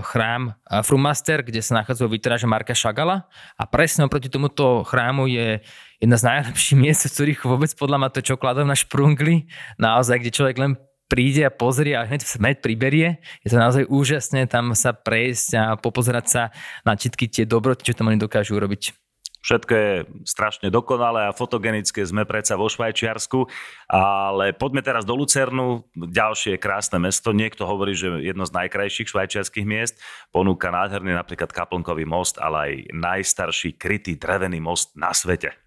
chrám 0.07 0.59
Frumaster, 0.83 1.43
kde 1.47 1.63
sa 1.63 1.79
nachádzajú 1.83 2.09
vytráže 2.11 2.47
Marka 2.51 2.75
Šagala 2.75 3.31
a 3.55 3.63
presne 3.65 4.07
oproti 4.07 4.33
tomuto 4.33 4.83
chrámu 4.83 5.31
je 5.31 5.63
jedna 6.03 6.17
z 6.19 6.25
najlepších 6.27 6.79
miest, 6.83 7.07
v 7.07 7.13
ktorých 7.15 7.41
vôbec 7.47 7.71
podľa 7.79 7.99
ma 7.99 8.09
to 8.11 8.25
čokoládov 8.25 8.67
na 8.67 8.75
šprungli, 8.79 9.47
naozaj, 9.79 10.23
kde 10.23 10.35
človek 10.35 10.57
len 10.59 10.73
príde 11.13 11.45
a 11.45 11.53
pozrie 11.53 11.93
a 11.93 12.09
hneď 12.09 12.25
smet 12.25 12.65
priberie. 12.65 13.21
Je 13.45 13.53
to 13.53 13.61
naozaj 13.61 13.85
úžasné 13.85 14.49
tam 14.49 14.73
sa 14.73 14.97
prejsť 14.97 15.49
a 15.61 15.65
popozerať 15.77 16.27
sa 16.27 16.43
na 16.89 16.97
všetky 16.97 17.29
tie 17.29 17.45
dobroty, 17.45 17.85
čo 17.85 17.93
tam 17.93 18.09
oni 18.09 18.17
dokážu 18.17 18.57
urobiť. 18.57 19.02
Všetko 19.43 19.73
je 19.75 19.93
strašne 20.23 20.71
dokonalé 20.71 21.27
a 21.27 21.37
fotogenické, 21.37 22.03
sme 22.07 22.23
predsa 22.23 22.55
vo 22.55 22.71
Švajčiarsku, 22.71 23.51
ale 23.91 24.55
poďme 24.55 24.87
teraz 24.87 25.03
do 25.03 25.19
Lucernu, 25.19 25.87
ďalšie 25.95 26.59
krásne 26.63 27.03
mesto, 27.03 27.35
niekto 27.35 27.67
hovorí, 27.67 27.95
že 27.95 28.23
jedno 28.23 28.47
z 28.47 28.55
najkrajších 28.55 29.11
švajčiarských 29.11 29.67
miest, 29.67 29.99
ponúka 30.31 30.71
nádherný 30.71 31.15
napríklad 31.15 31.51
Kaplnkový 31.51 32.07
most, 32.07 32.39
ale 32.39 32.57
aj 32.59 32.73
najstarší 32.95 33.75
krytý 33.79 34.15
drevený 34.19 34.63
most 34.63 34.95
na 34.95 35.11
svete. 35.11 35.62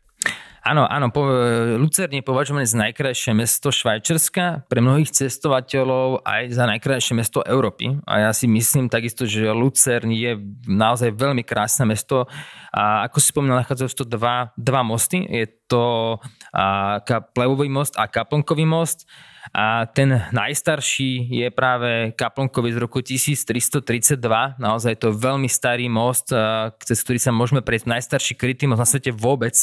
Áno, 0.66 0.82
áno, 0.90 1.14
po, 1.14 1.30
Lucern 1.78 2.10
je 2.10 2.26
považované 2.26 2.66
za 2.66 2.82
najkrajšie 2.82 3.38
mesto 3.38 3.70
Švajčerska, 3.70 4.66
pre 4.66 4.82
mnohých 4.82 5.14
cestovateľov 5.14 6.26
aj 6.26 6.58
za 6.58 6.66
najkrajšie 6.66 7.14
mesto 7.14 7.46
Európy. 7.46 8.02
A 8.10 8.26
ja 8.26 8.32
si 8.34 8.50
myslím 8.50 8.90
takisto, 8.90 9.30
že 9.30 9.46
Lucern 9.54 10.10
je 10.10 10.34
naozaj 10.66 11.14
veľmi 11.14 11.46
krásne 11.46 11.86
mesto. 11.86 12.26
A 12.74 13.06
ako 13.06 13.22
si 13.22 13.30
spomínal, 13.30 13.62
nachádzajú 13.62 13.94
to 13.94 14.06
dva, 14.10 14.58
dva 14.58 14.82
mosty. 14.82 15.22
Je 15.30 15.46
to 15.70 16.18
a, 16.50 16.98
Plevový 17.38 17.70
most 17.70 17.94
a 18.02 18.10
Kaplnkový 18.10 18.66
most. 18.66 19.06
A 19.54 19.86
ten 19.86 20.26
najstarší 20.34 21.30
je 21.30 21.48
práve 21.54 22.16
Kaplnkovi 22.18 22.74
z 22.74 22.78
roku 22.82 23.04
1332. 23.04 24.18
Naozaj 24.58 24.94
to 24.98 25.12
je 25.12 25.16
veľmi 25.22 25.46
starý 25.52 25.86
most, 25.92 26.34
cez 26.82 26.98
ktorý 27.06 27.20
sa 27.22 27.30
môžeme 27.30 27.62
prejsť. 27.62 27.86
Najstarší 27.86 28.34
krytý 28.40 28.66
most 28.66 28.82
na 28.82 28.90
svete 28.90 29.14
vôbec. 29.14 29.54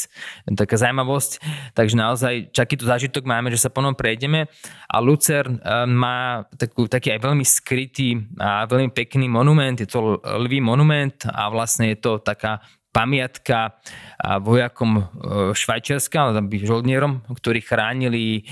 Taká 0.47 0.79
zaujímavosť. 0.79 1.31
Takže 1.75 1.95
naozaj 1.99 2.33
takýto 2.55 2.87
zážitok 2.87 3.27
máme, 3.27 3.51
že 3.51 3.59
sa 3.59 3.73
po 3.73 3.83
ňom 3.83 3.97
prejdeme. 3.97 4.47
A 4.87 5.01
Lucern 5.03 5.59
má 5.89 6.47
takú, 6.55 6.87
taký 6.87 7.11
aj 7.15 7.19
veľmi 7.19 7.43
skrytý 7.43 8.23
a 8.39 8.63
veľmi 8.69 8.93
pekný 8.93 9.27
monument. 9.27 9.75
Je 9.75 9.89
to 9.89 10.23
lvý 10.23 10.63
monument 10.63 11.17
a 11.27 11.51
vlastne 11.51 11.91
je 11.91 11.97
to 11.99 12.21
taká 12.23 12.63
pamiatka 12.93 13.81
vojakom 14.45 14.91
e, 14.95 15.03
Švajčiarska, 15.57 16.37
žoldnierom, 16.63 17.25
ktorí 17.33 17.59
chránili 17.65 18.45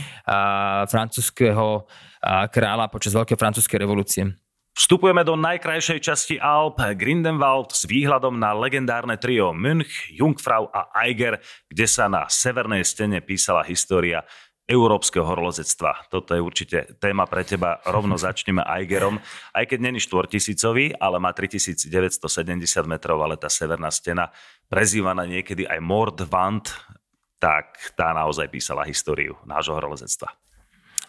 francúzského 0.89 1.85
kráľa 2.49 2.85
počas 2.89 3.13
Veľkej 3.13 3.37
francúzskej 3.37 3.79
revolúcie. 3.81 4.23
Vstupujeme 4.71 5.27
do 5.27 5.35
najkrajšej 5.35 5.99
časti 5.99 6.35
Alp, 6.39 6.79
Grindenwald 6.95 7.75
s 7.75 7.83
výhľadom 7.83 8.39
na 8.39 8.55
legendárne 8.55 9.19
trio 9.19 9.51
Münch, 9.51 10.07
Jungfrau 10.15 10.71
a 10.71 10.87
Eiger, 11.03 11.43
kde 11.67 11.85
sa 11.91 12.07
na 12.07 12.31
severnej 12.31 12.87
stene 12.87 13.19
písala 13.19 13.67
história 13.67 14.23
európskeho 14.71 15.27
horolezectva. 15.27 16.07
Toto 16.07 16.31
je 16.31 16.39
určite 16.39 16.95
téma 17.03 17.27
pre 17.27 17.43
teba. 17.43 17.83
Rovno 17.83 18.15
začneme 18.25 18.63
Eigerom. 18.63 19.19
Aj 19.51 19.67
keď 19.67 19.91
není 19.91 19.99
štvortisícový, 19.99 20.95
ale 20.95 21.19
má 21.19 21.35
3970 21.35 21.91
metrov, 22.87 23.19
ale 23.19 23.35
tá 23.35 23.51
severná 23.51 23.91
stena, 23.91 24.31
prezývaná 24.71 25.27
niekedy 25.27 25.67
aj 25.67 25.83
Mordwand, 25.83 26.71
tak 27.41 27.91
tá 27.99 28.15
naozaj 28.15 28.47
písala 28.47 28.87
históriu 28.87 29.35
nášho 29.43 29.75
horolezectva. 29.75 30.31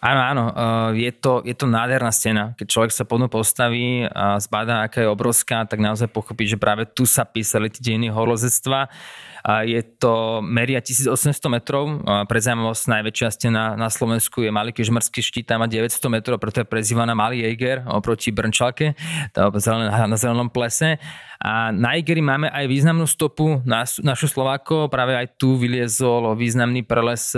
Áno, 0.03 0.19
áno, 0.19 0.45
eh, 0.51 1.07
je 1.07 1.11
to, 1.15 1.39
je 1.47 1.55
to 1.55 1.63
nádherná 1.63 2.11
stena. 2.11 2.51
Keď 2.59 2.67
človek 2.67 2.91
sa 2.91 3.07
podnú 3.07 3.31
postaví 3.31 4.03
a 4.03 4.35
zbadá, 4.35 4.83
aká 4.83 4.99
je 4.99 5.07
obrovská, 5.07 5.63
tak 5.63 5.79
naozaj 5.79 6.11
pochopí, 6.11 6.43
že 6.43 6.59
práve 6.59 6.83
tu 6.83 7.07
sa 7.07 7.23
písali 7.23 7.71
tie 7.71 7.79
dejiny 7.79 8.11
horolezectva. 8.11 8.91
Je 9.43 9.83
to, 9.99 10.39
meria 10.39 10.79
1800 10.79 11.35
metrov, 11.51 11.99
pre 12.31 12.39
zaujímavosť 12.39 12.83
najväčšia 12.87 13.27
stena 13.27 13.75
na 13.75 13.91
Slovensku 13.91 14.39
je 14.39 14.47
Malý 14.47 14.71
kežmarský 14.71 15.19
štít, 15.19 15.51
tam 15.51 15.59
má 15.59 15.67
900 15.67 15.99
metrov, 16.07 16.39
preto 16.39 16.63
je 16.63 16.67
prezývaná 16.67 17.11
Malý 17.11 17.43
Jäger 17.43 17.83
oproti 17.83 18.31
Brnčalke, 18.31 18.95
na 19.35 20.15
zelenom 20.15 20.47
plese. 20.47 20.95
A 21.43 21.75
na 21.75 21.99
Igeri 21.99 22.23
máme 22.23 22.47
aj 22.47 22.71
významnú 22.71 23.03
stopu. 23.03 23.59
Naš, 23.67 23.99
našu 23.99 24.31
Slováko, 24.31 24.87
práve 24.87 25.11
aj 25.11 25.35
tu 25.35 25.59
vyliezol 25.59 26.39
významný 26.39 26.87
preles 26.87 27.35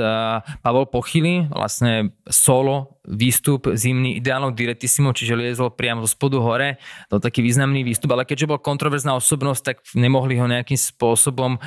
Pavol 0.61 0.85
Pochyly, 0.85 1.49
vlastne 1.49 2.13
solo 2.29 3.01
výstup 3.09 3.73
zimný 3.73 4.21
ideálnou 4.21 4.53
diretissimo, 4.53 5.09
čiže 5.09 5.33
liezol 5.33 5.73
priamo 5.73 6.05
zo 6.05 6.13
spodu 6.13 6.37
hore, 6.37 6.77
to 7.09 7.17
taký 7.17 7.41
významný 7.41 7.81
výstup, 7.81 8.13
ale 8.13 8.29
keďže 8.29 8.45
bol 8.45 8.61
kontroverzná 8.61 9.17
osobnosť, 9.17 9.61
tak 9.65 9.81
nemohli 9.97 10.37
ho 10.37 10.45
nejakým 10.45 10.77
spôsobom 10.77 11.57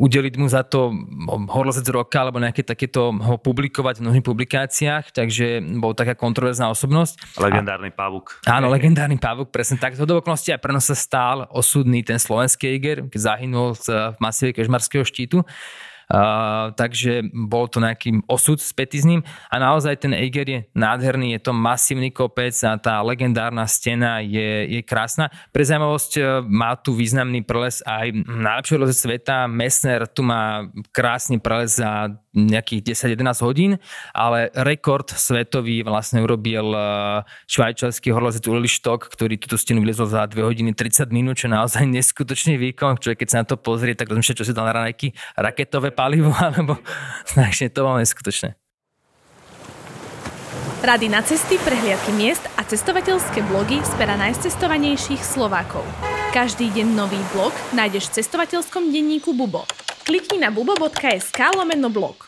udeliť 0.00 0.34
mu 0.40 0.48
za 0.48 0.64
to 0.64 0.96
horlozec 1.52 1.84
roka 1.92 2.24
alebo 2.24 2.40
nejaké 2.40 2.64
takéto 2.64 3.12
ho 3.12 3.36
publikovať 3.36 4.00
v 4.00 4.04
mnohých 4.08 4.24
publikáciách, 4.24 5.12
takže 5.12 5.60
bol 5.76 5.92
taká 5.92 6.16
kontroverzná 6.16 6.72
osobnosť. 6.72 7.36
Legendárny 7.36 7.92
pavuk. 7.92 8.40
Áno, 8.48 8.72
legendárny 8.72 9.20
pavuk, 9.20 9.52
presne 9.52 9.76
tak. 9.76 10.00
Z 10.00 10.08
okolností 10.08 10.56
aj 10.56 10.64
prenos 10.64 10.88
sa 10.88 10.96
stál 10.96 11.44
osudný 11.52 12.00
ten 12.00 12.16
slovenský 12.16 12.80
Iger, 12.80 13.04
keď 13.12 13.20
zahynul 13.36 13.76
z 13.76 14.16
masívy 14.16 14.56
Kežmarského 14.56 15.04
štítu. 15.04 15.44
Takže 16.74 17.30
bol 17.30 17.70
to 17.70 17.78
nejaký 17.78 18.26
osud 18.26 18.58
spätý 18.58 18.98
s 18.98 19.06
ním 19.06 19.22
a 19.46 19.62
naozaj 19.62 20.02
ten 20.02 20.10
Eiger 20.10 20.48
je 20.48 20.60
nádherný, 20.74 21.38
je 21.38 21.40
to 21.46 21.52
masívny 21.54 22.10
kopec 22.10 22.50
a 22.66 22.74
tá 22.82 22.98
legendárna 23.06 23.62
stena 23.70 24.18
je, 24.18 24.66
je 24.66 24.80
krásna. 24.82 25.30
Pre 25.54 25.62
zaujímavosť 25.62 26.12
uh, 26.18 26.24
má 26.42 26.74
tu 26.74 26.98
významný 26.98 27.46
preles 27.46 27.78
aj 27.86 28.10
najlepšie 28.26 28.76
loze 28.82 28.96
sveta. 28.98 29.46
Messner 29.46 30.10
tu 30.10 30.26
má 30.26 30.66
krásny 30.90 31.38
preles 31.38 31.78
za 31.78 32.10
nejakých 32.30 32.94
10-11 32.94 33.46
hodín, 33.46 33.72
ale 34.14 34.54
rekord 34.54 35.10
svetový 35.10 35.82
vlastne 35.82 36.22
urobil 36.22 36.70
uh, 36.70 37.26
švajčiarsky 37.50 38.14
horolezec 38.14 38.46
Uli 38.46 38.70
Štok, 38.70 39.10
ktorý 39.10 39.34
túto 39.36 39.58
stenu 39.58 39.82
vylezol 39.82 40.06
za 40.06 40.30
2 40.30 40.38
hodiny 40.38 40.70
30 40.70 41.10
minút, 41.10 41.42
čo 41.42 41.50
je 41.50 41.56
naozaj 41.58 41.84
neskutočný 41.90 42.54
výkon. 42.54 43.02
Človek, 43.02 43.26
keď 43.26 43.28
sa 43.28 43.40
na 43.42 43.46
to 43.50 43.58
pozrie, 43.58 43.98
tak 43.98 44.10
rozmýšľa, 44.14 44.38
čo 44.38 44.46
si 44.46 44.54
dal 44.54 44.70
na 44.70 44.74
ranejky 44.78 45.10
raketové 45.34 45.90
palivo, 45.90 46.30
alebo 46.46 46.78
takže 47.34 47.74
to 47.74 47.82
bolo 47.82 47.98
neskutočné. 47.98 48.54
Rady 50.80 51.12
na 51.12 51.20
cesty, 51.20 51.60
prehliadky 51.60 52.08
miest 52.16 52.40
a 52.56 52.64
cestovateľské 52.64 53.44
blogy 53.52 53.84
z 53.84 53.92
pera 54.00 54.16
najcestovanejších 54.16 55.20
Slovákov. 55.20 55.84
Každý 56.32 56.72
deň 56.72 56.96
nový 56.96 57.20
blog 57.36 57.52
nájdeš 57.76 58.08
v 58.08 58.24
cestovateľskom 58.24 58.88
denníku 58.88 59.36
Bubo. 59.36 59.68
Klikni 60.10 60.42
na 60.42 60.50
bubo.sk 60.50 61.38
lomeno 61.54 61.86
blog. 61.86 62.26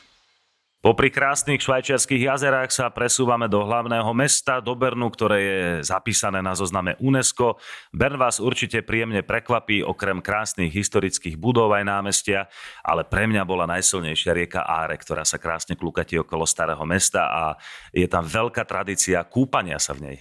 Popri 0.83 1.11
krásnych 1.11 1.59
švajčiarských 1.63 2.31
jazerách 2.31 2.71
sa 2.71 2.87
presúvame 2.95 3.51
do 3.51 3.59
hlavného 3.59 4.07
mesta, 4.15 4.63
do 4.63 4.75
Bernu, 4.79 5.11
ktoré 5.11 5.39
je 5.43 5.61
zapísané 5.91 6.39
na 6.39 6.55
zozname 6.55 6.95
UNESCO. 7.03 7.59
Bern 7.91 8.23
vás 8.23 8.39
určite 8.39 8.87
príjemne 8.87 9.27
prekvapí, 9.27 9.83
okrem 9.83 10.23
krásnych 10.23 10.71
historických 10.71 11.35
budov 11.35 11.75
aj 11.75 11.83
námestia, 11.83 12.47
ale 12.87 13.03
pre 13.03 13.27
mňa 13.27 13.43
bola 13.43 13.67
najsilnejšia 13.67 14.31
rieka 14.31 14.63
Áre, 14.63 14.95
ktorá 14.95 15.27
sa 15.27 15.43
krásne 15.43 15.75
klukatí 15.75 16.23
okolo 16.23 16.47
starého 16.47 16.87
mesta 16.87 17.35
a 17.35 17.43
je 17.91 18.07
tam 18.07 18.23
veľká 18.23 18.63
tradícia 18.63 19.27
kúpania 19.27 19.83
sa 19.83 19.91
v 19.91 20.07
nej. 20.07 20.17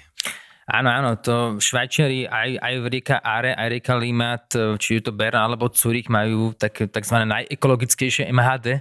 Áno, 0.72 0.88
áno, 0.88 1.20
to 1.20 1.60
Švajčiari 1.60 2.32
aj, 2.32 2.56
aj 2.64 2.74
v 2.80 2.86
rieka 2.88 3.20
Are, 3.20 3.52
aj 3.52 3.68
rieka 3.76 3.92
Limat, 4.00 4.56
či 4.80 5.04
je 5.04 5.04
to 5.04 5.12
Bern 5.12 5.36
alebo 5.36 5.68
Zurich 5.68 6.08
majú 6.08 6.56
tak, 6.56 6.88
takzvané 6.88 7.28
najekologickejšie 7.28 8.32
MHD. 8.32 8.80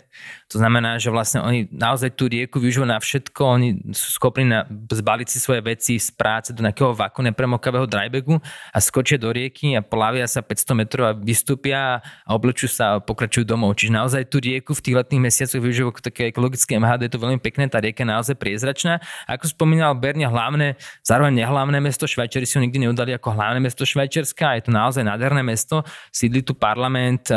To 0.55 0.63
znamená, 0.63 1.03
že 1.03 1.11
vlastne 1.11 1.43
oni 1.43 1.67
naozaj 1.75 2.15
tú 2.15 2.31
rieku 2.31 2.63
využívajú 2.63 2.87
na 2.87 3.03
všetko, 3.03 3.43
oni 3.43 3.69
sú 3.91 4.23
schopní 4.23 4.47
na, 4.47 4.71
zbaliť 4.71 5.35
si 5.35 5.43
svoje 5.43 5.67
veci 5.67 5.99
z 5.99 6.15
práce 6.15 6.55
do 6.55 6.63
nejakého 6.63 6.95
vaku 6.95 7.27
nepremokavého 7.27 7.91
drybagu 7.91 8.39
a 8.71 8.79
skočia 8.79 9.19
do 9.19 9.35
rieky 9.35 9.75
a 9.75 9.83
plavia 9.83 10.31
sa 10.31 10.47
500 10.47 10.79
metrov 10.79 11.11
a 11.11 11.13
vystúpia 11.19 11.99
a 12.23 12.31
oblečujú 12.31 12.71
sa 12.71 12.85
a 12.95 13.03
pokračujú 13.03 13.43
domov. 13.43 13.75
Čiže 13.75 13.99
naozaj 13.99 14.31
tú 14.31 14.39
rieku 14.39 14.79
v 14.79 14.83
tých 14.87 14.95
letných 14.95 15.27
mesiacoch 15.27 15.59
využívajú 15.59 16.07
také 16.07 16.31
ekologické 16.31 16.79
MHD, 16.79 17.11
je 17.11 17.19
to 17.19 17.25
veľmi 17.27 17.43
pekné, 17.43 17.67
tá 17.67 17.83
rieka 17.83 18.07
je 18.07 18.15
naozaj 18.15 18.39
priezračná. 18.39 19.03
Ako 19.27 19.51
spomínal 19.51 19.99
Berne, 19.99 20.31
hlavné, 20.31 20.79
zároveň 21.03 21.43
nehlavné 21.43 21.80
mesto, 21.81 22.05
Švajčiari 22.07 22.47
si 22.47 22.57
ho 22.57 22.63
nikdy 22.63 22.87
neudali 22.87 23.17
ako 23.17 23.35
hlavné 23.35 23.61
mesto 23.61 23.89
Švajčiarska, 23.89 24.61
je 24.61 24.63
to 24.69 24.73
naozaj 24.73 25.03
nádherné 25.03 25.41
mesto, 25.41 25.83
sídli 26.13 26.45
tu 26.45 26.55
parlament, 26.55 27.33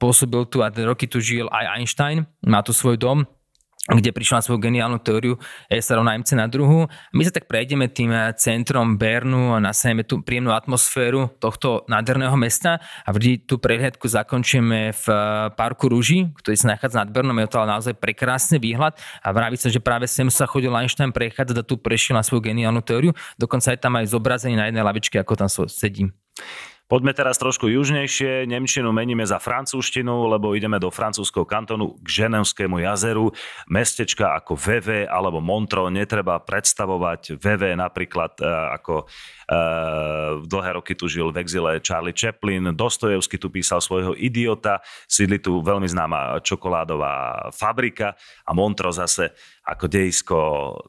pôsobil 0.00 0.48
tu 0.48 0.64
a 0.64 0.72
roky 0.72 1.06
tu 1.06 1.20
žil 1.20 1.46
aj 1.52 1.78
Einstein, 1.78 2.24
má 2.48 2.64
tu 2.64 2.72
svoj 2.72 2.96
dom, 2.96 3.28
kde 3.82 4.14
prišla 4.14 4.38
na 4.38 4.44
svoju 4.46 4.62
geniálnu 4.62 5.02
teóriu 5.02 5.34
E 5.66 5.82
sa 5.82 5.98
rovná 5.98 6.14
MC 6.14 6.38
na 6.38 6.46
druhu. 6.46 6.86
My 7.10 7.22
sa 7.26 7.34
tak 7.34 7.50
prejdeme 7.50 7.90
tým 7.90 8.14
eh, 8.14 8.30
centrom 8.38 8.94
Bernu 8.94 9.54
a 9.54 9.58
nasajeme 9.58 10.06
tú 10.06 10.22
príjemnú 10.22 10.54
atmosféru 10.54 11.34
tohto 11.42 11.82
nádherného 11.90 12.38
mesta 12.38 12.78
a 13.02 13.10
vždy 13.10 13.42
tú 13.42 13.58
prehliadku 13.58 14.06
zakončíme 14.06 14.94
v 14.94 15.06
eh, 15.10 15.18
parku 15.58 15.90
Rúži, 15.90 16.30
ktorý 16.38 16.54
sa 16.54 16.78
nachádza 16.78 17.02
nad 17.02 17.10
Bernom. 17.10 17.34
Je 17.42 17.50
to 17.50 17.58
ale 17.58 17.74
naozaj 17.74 17.98
prekrásny 17.98 18.62
výhľad 18.62 18.94
a 19.18 19.28
vraví 19.34 19.58
sa, 19.58 19.66
že 19.66 19.82
práve 19.82 20.06
sem 20.06 20.30
sa 20.30 20.46
chodil 20.46 20.70
Einstein 20.70 21.10
prechádzať 21.10 21.56
a 21.58 21.66
tu 21.66 21.74
prešiel 21.74 22.14
na 22.14 22.22
svoju 22.22 22.54
geniálnu 22.54 22.86
teóriu. 22.86 23.10
Dokonca 23.34 23.74
je 23.74 23.82
tam 23.82 23.98
aj 23.98 24.14
zobrazenie 24.14 24.54
na 24.54 24.70
jednej 24.70 24.86
lavičke, 24.86 25.18
ako 25.18 25.34
tam 25.34 25.50
sedím. 25.50 26.14
Poďme 26.92 27.16
teraz 27.16 27.40
trošku 27.40 27.72
južnejšie. 27.72 28.44
Nemčinu 28.44 28.92
meníme 28.92 29.24
za 29.24 29.40
francúzštinu, 29.40 30.28
lebo 30.28 30.52
ideme 30.52 30.76
do 30.76 30.92
francúzského 30.92 31.48
kantonu 31.48 31.96
k 32.04 32.28
Ženevskému 32.28 32.84
jazeru. 32.84 33.32
Mestečka 33.64 34.36
ako 34.36 34.60
VV 34.60 35.08
alebo 35.08 35.40
Montro 35.40 35.88
netreba 35.88 36.36
predstavovať. 36.36 37.40
VV 37.40 37.80
napríklad 37.80 38.36
e, 38.36 38.44
ako 38.76 39.08
e, 39.08 39.56
dlhé 40.44 40.70
roky 40.76 40.92
tu 40.92 41.08
žil 41.08 41.32
v 41.32 41.40
exile 41.40 41.80
Charlie 41.80 42.12
Chaplin, 42.12 42.76
Dostojevsky 42.76 43.40
tu 43.40 43.48
písal 43.48 43.80
svojho 43.80 44.12
idiota, 44.12 44.84
sídli 45.08 45.40
tu 45.40 45.64
veľmi 45.64 45.88
známa 45.88 46.44
čokoládová 46.44 47.48
fabrika 47.56 48.20
a 48.44 48.52
Montro 48.52 48.92
zase 48.92 49.32
ako 49.62 49.86
dejisko 49.86 50.38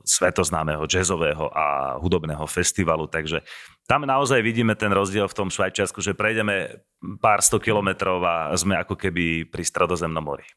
svetoznámeho 0.01 0.83
jazzového 0.89 1.47
a 1.53 1.95
hudobného 2.01 2.43
festivalu. 2.49 3.05
Takže 3.05 3.45
tam 3.87 4.07
naozaj 4.07 4.39
vidíme 4.41 4.75
ten 4.75 4.91
rozdiel 4.91 5.27
v 5.27 5.37
tom 5.37 5.47
Švajčiarsku, 5.51 5.99
že 5.99 6.15
prejdeme 6.15 6.83
pár 7.19 7.43
sto 7.43 7.59
kilometrov 7.59 8.23
a 8.23 8.55
sme 8.55 8.79
ako 8.79 8.95
keby 8.95 9.51
pri 9.51 9.63
stredozemnom 9.63 10.23
mori. 10.23 10.47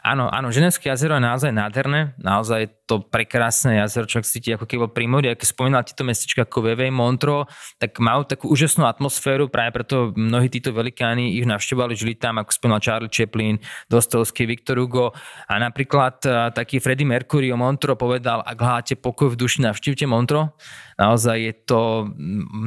Áno, 0.00 0.32
áno, 0.32 0.48
Ženevské 0.48 0.88
jazero 0.88 1.20
je 1.20 1.28
naozaj 1.28 1.52
nádherné, 1.52 2.16
naozaj 2.16 2.88
to 2.88 3.04
prekrásne 3.04 3.76
jazero, 3.76 4.08
čo 4.08 4.24
cíti 4.24 4.56
ako 4.56 4.64
keby 4.64 4.88
pri 4.88 5.04
mori, 5.04 5.28
keď 5.36 5.52
spomínal 5.52 5.84
tieto 5.84 6.00
mestečka 6.00 6.48
ako 6.48 6.72
Vevej, 6.72 6.88
Montro, 6.88 7.44
tak 7.76 8.00
majú 8.00 8.24
takú 8.24 8.48
úžasnú 8.48 8.88
atmosféru, 8.88 9.52
práve 9.52 9.76
preto 9.76 10.16
mnohí 10.16 10.48
títo 10.48 10.72
velikáni 10.72 11.36
ich 11.36 11.44
navštevovali, 11.44 11.92
žili 11.92 12.16
tam, 12.16 12.40
ako 12.40 12.56
spomínal 12.56 12.80
Charlie 12.80 13.12
Chaplin, 13.12 13.60
Dostovský, 13.92 14.48
Viktor 14.48 14.80
Hugo 14.80 15.12
a 15.44 15.54
napríklad 15.60 16.24
taký 16.56 16.80
Freddie 16.80 17.04
Mercury 17.04 17.52
o 17.52 17.60
Montro 17.60 18.00
povedal, 18.00 18.40
ak 18.48 18.56
hľadáte 18.56 18.96
pokoj 18.96 19.36
v 19.36 19.44
duši, 19.44 19.60
navštívte 19.60 20.08
Montro. 20.08 20.56
Naozaj 20.96 21.36
je 21.36 21.52
to, 21.68 21.80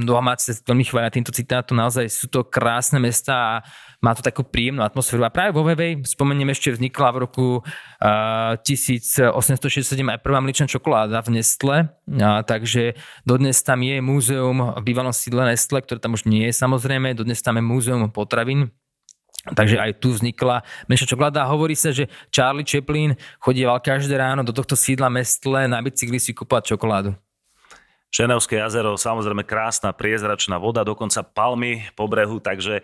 mnoha 0.05 0.22
máte 0.22 0.53
veľmi 0.53 0.86
chvália 0.86 1.10
týmto 1.10 1.34
citátom, 1.34 1.74
naozaj 1.74 2.05
sú 2.05 2.29
to 2.29 2.46
krásne 2.46 3.01
mesta, 3.01 3.28
mesta 3.29 3.38
a 3.38 3.53
má 4.01 4.15
to 4.15 4.24
takú 4.24 4.41
príjemnú 4.48 4.81
atmosféru. 4.81 5.21
A 5.27 5.33
práve 5.33 5.51
vo 5.53 5.62
Vevej, 5.62 6.01
spomeniem 6.07 6.55
ešte, 6.55 6.74
vznikla 6.74 7.09
v 7.13 7.17
roku 7.27 7.48
uh, 7.59 8.55
1867 8.63 9.36
aj 9.83 10.19
prvá 10.24 10.39
mliečna 10.39 10.71
čokoláda 10.71 11.19
v 11.21 11.39
Nestle, 11.39 11.77
uh, 11.86 12.41
takže 12.48 12.95
dodnes 13.27 13.59
tam 13.62 13.83
je 13.83 14.00
múzeum 14.00 14.74
v 14.79 14.81
bývalom 14.81 15.13
sídle 15.13 15.45
Nestle, 15.45 15.83
ktoré 15.83 16.00
tam 16.00 16.15
už 16.15 16.25
nie 16.25 16.48
je 16.50 16.53
samozrejme, 16.55 17.13
dodnes 17.13 17.43
tam 17.43 17.59
je 17.59 17.63
múzeum 17.63 18.09
potravín, 18.09 18.71
Takže 19.39 19.79
aj 19.79 20.03
tu 20.03 20.12
vznikla 20.12 20.67
menšia 20.91 21.15
čokoláda. 21.15 21.48
Hovorí 21.48 21.71
sa, 21.71 21.95
že 21.95 22.12
Charlie 22.27 22.67
Chaplin 22.67 23.15
chodieval 23.39 23.79
každé 23.79 24.19
ráno 24.19 24.43
do 24.43 24.51
tohto 24.51 24.75
sídla 24.75 25.07
Mestle 25.07 25.63
na 25.63 25.79
bicykli 25.79 26.19
si 26.19 26.36
kúpať 26.36 26.75
čokoládu. 26.75 27.15
Ženevské 28.10 28.58
jazero, 28.58 28.98
samozrejme 28.98 29.46
krásna 29.46 29.94
priezračná 29.94 30.58
voda, 30.58 30.82
dokonca 30.82 31.22
palmy 31.22 31.86
po 31.94 32.10
brehu, 32.10 32.42
takže 32.42 32.82
e, 32.82 32.84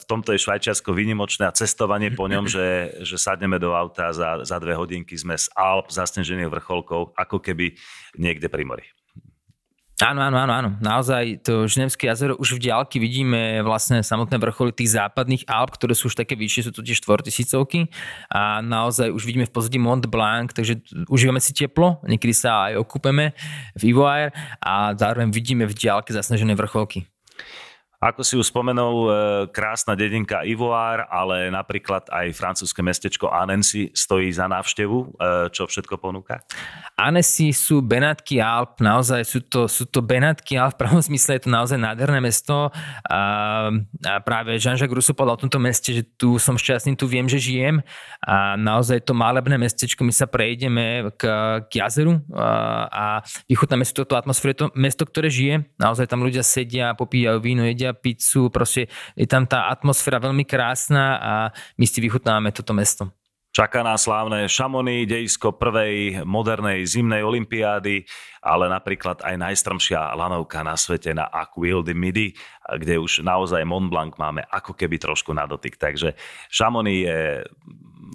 v 0.00 0.04
tomto 0.08 0.32
je 0.32 0.40
Švajčiarsko 0.40 0.96
vynimočné 0.96 1.44
a 1.44 1.52
cestovanie 1.52 2.08
po 2.16 2.24
ňom, 2.24 2.48
že, 2.48 2.96
že 3.04 3.20
sadneme 3.20 3.60
do 3.60 3.76
auta 3.76 4.08
za, 4.16 4.48
za 4.48 4.56
dve 4.64 4.72
hodinky 4.80 5.12
sme 5.12 5.36
z 5.36 5.52
Alp, 5.52 5.92
zasnežených 5.92 6.48
vrcholkov, 6.48 7.12
ako 7.20 7.36
keby 7.36 7.76
niekde 8.16 8.48
pri 8.48 8.64
mori. 8.64 8.88
Áno, 9.98 10.22
áno, 10.22 10.38
áno, 10.38 10.52
áno. 10.54 10.70
Naozaj 10.78 11.42
to 11.42 11.66
Ženevské 11.66 12.06
jazero 12.06 12.38
už 12.38 12.54
v 12.54 12.70
diálky 12.70 13.02
vidíme 13.02 13.66
vlastne 13.66 13.98
samotné 14.06 14.38
vrcholy 14.38 14.70
tých 14.70 14.94
západných 14.94 15.50
Alp, 15.50 15.74
ktoré 15.74 15.90
sú 15.98 16.06
už 16.06 16.14
také 16.14 16.38
vyššie, 16.38 16.70
sú 16.70 16.72
to 16.72 16.86
tie 16.86 16.94
štvortisícovky 16.94 17.90
a 18.30 18.62
naozaj 18.62 19.10
už 19.10 19.26
vidíme 19.26 19.50
v 19.50 19.50
pozadí 19.50 19.82
Mont 19.82 20.06
Blanc, 20.06 20.54
takže 20.54 20.78
užívame 21.10 21.42
si 21.42 21.50
teplo, 21.50 21.98
niekedy 22.06 22.30
sa 22.30 22.70
aj 22.70 22.78
okúpeme 22.78 23.34
v 23.74 23.82
Ivoire 23.90 24.30
a 24.62 24.94
zároveň 24.94 25.34
vidíme 25.34 25.66
v 25.66 25.74
diálke 25.74 26.14
zasnežené 26.14 26.54
vrcholky. 26.54 27.10
Ako 27.98 28.22
si 28.22 28.38
už 28.38 28.54
spomenul, 28.54 28.96
e, 29.06 29.12
krásna 29.50 29.98
dedinka 29.98 30.46
Ivoire, 30.46 31.02
ale 31.10 31.50
napríklad 31.50 32.06
aj 32.06 32.30
francúzske 32.30 32.78
mestečko 32.78 33.26
Annecy 33.26 33.90
stojí 33.90 34.30
za 34.30 34.46
návštevu. 34.46 34.98
E, 35.02 35.06
čo 35.50 35.66
všetko 35.66 35.98
ponúka? 35.98 36.38
Annecy 36.94 37.50
sú 37.50 37.82
Benátky 37.82 38.38
Alp, 38.38 38.78
naozaj 38.78 39.26
sú 39.26 39.42
to, 39.50 39.66
sú 39.66 39.90
to 39.90 39.98
Benátky 39.98 40.54
Alp, 40.54 40.78
v 40.78 40.86
pravom 40.86 41.02
zmysle 41.02 41.42
je 41.42 41.42
to 41.46 41.50
naozaj 41.50 41.74
nádherné 41.74 42.22
mesto. 42.22 42.70
A 43.10 43.20
práve 44.22 44.62
Jean-Jacques 44.62 44.94
Rousseau 44.94 45.18
povedal 45.18 45.34
o 45.34 45.42
tomto 45.42 45.58
meste, 45.58 45.90
že 45.90 46.06
tu 46.06 46.38
som 46.38 46.54
šťastný, 46.54 46.94
tu 46.94 47.10
viem, 47.10 47.26
že 47.26 47.42
žijem. 47.42 47.82
A 48.22 48.54
naozaj 48.54 49.02
to 49.02 49.10
malebné 49.10 49.58
mestečko, 49.58 50.06
my 50.06 50.14
sa 50.14 50.30
prejdeme 50.30 51.10
k, 51.18 51.22
k 51.66 51.72
jazeru 51.82 52.22
a, 52.30 52.46
a 52.86 53.04
vychutnáme 53.50 53.82
si 53.82 53.90
toto 53.90 54.14
atmosféru. 54.14 54.54
Je 54.54 54.60
to 54.62 54.68
mesto, 54.78 55.02
ktoré 55.02 55.26
žije, 55.26 55.66
naozaj 55.82 56.06
tam 56.06 56.22
ľudia 56.22 56.46
sedia, 56.46 56.94
popíjajú 56.94 57.42
víno, 57.42 57.66
jedia 57.66 57.87
jedia 57.88 57.96
pizzu, 57.96 58.52
proste 58.52 58.92
je 59.16 59.24
tam 59.24 59.48
tá 59.48 59.72
atmosféra 59.72 60.20
veľmi 60.20 60.44
krásna 60.44 61.16
a 61.16 61.32
my 61.80 61.86
si 61.88 62.04
vychutnáme 62.04 62.52
toto 62.52 62.76
mesto. 62.76 63.08
Čaká 63.48 63.82
nás 63.82 64.06
slávne 64.06 64.46
Šamony, 64.46 65.08
dejisko 65.08 65.56
prvej 65.56 66.22
modernej 66.22 66.84
zimnej 66.84 67.24
olympiády, 67.24 68.06
ale 68.44 68.70
napríklad 68.70 69.24
aj 69.24 69.34
najstrmšia 69.34 70.14
lanovka 70.14 70.62
na 70.62 70.78
svete 70.78 71.16
na 71.16 71.26
Aquil 71.26 71.82
de 71.82 71.96
Midi, 71.96 72.36
kde 72.68 73.00
už 73.00 73.24
naozaj 73.24 73.64
Mont 73.66 73.90
Blanc 73.90 74.14
máme 74.20 74.46
ako 74.52 74.76
keby 74.76 75.00
trošku 75.00 75.34
na 75.34 75.48
dotyk. 75.48 75.74
Takže 75.80 76.14
Šamony 76.52 77.08
je 77.08 77.18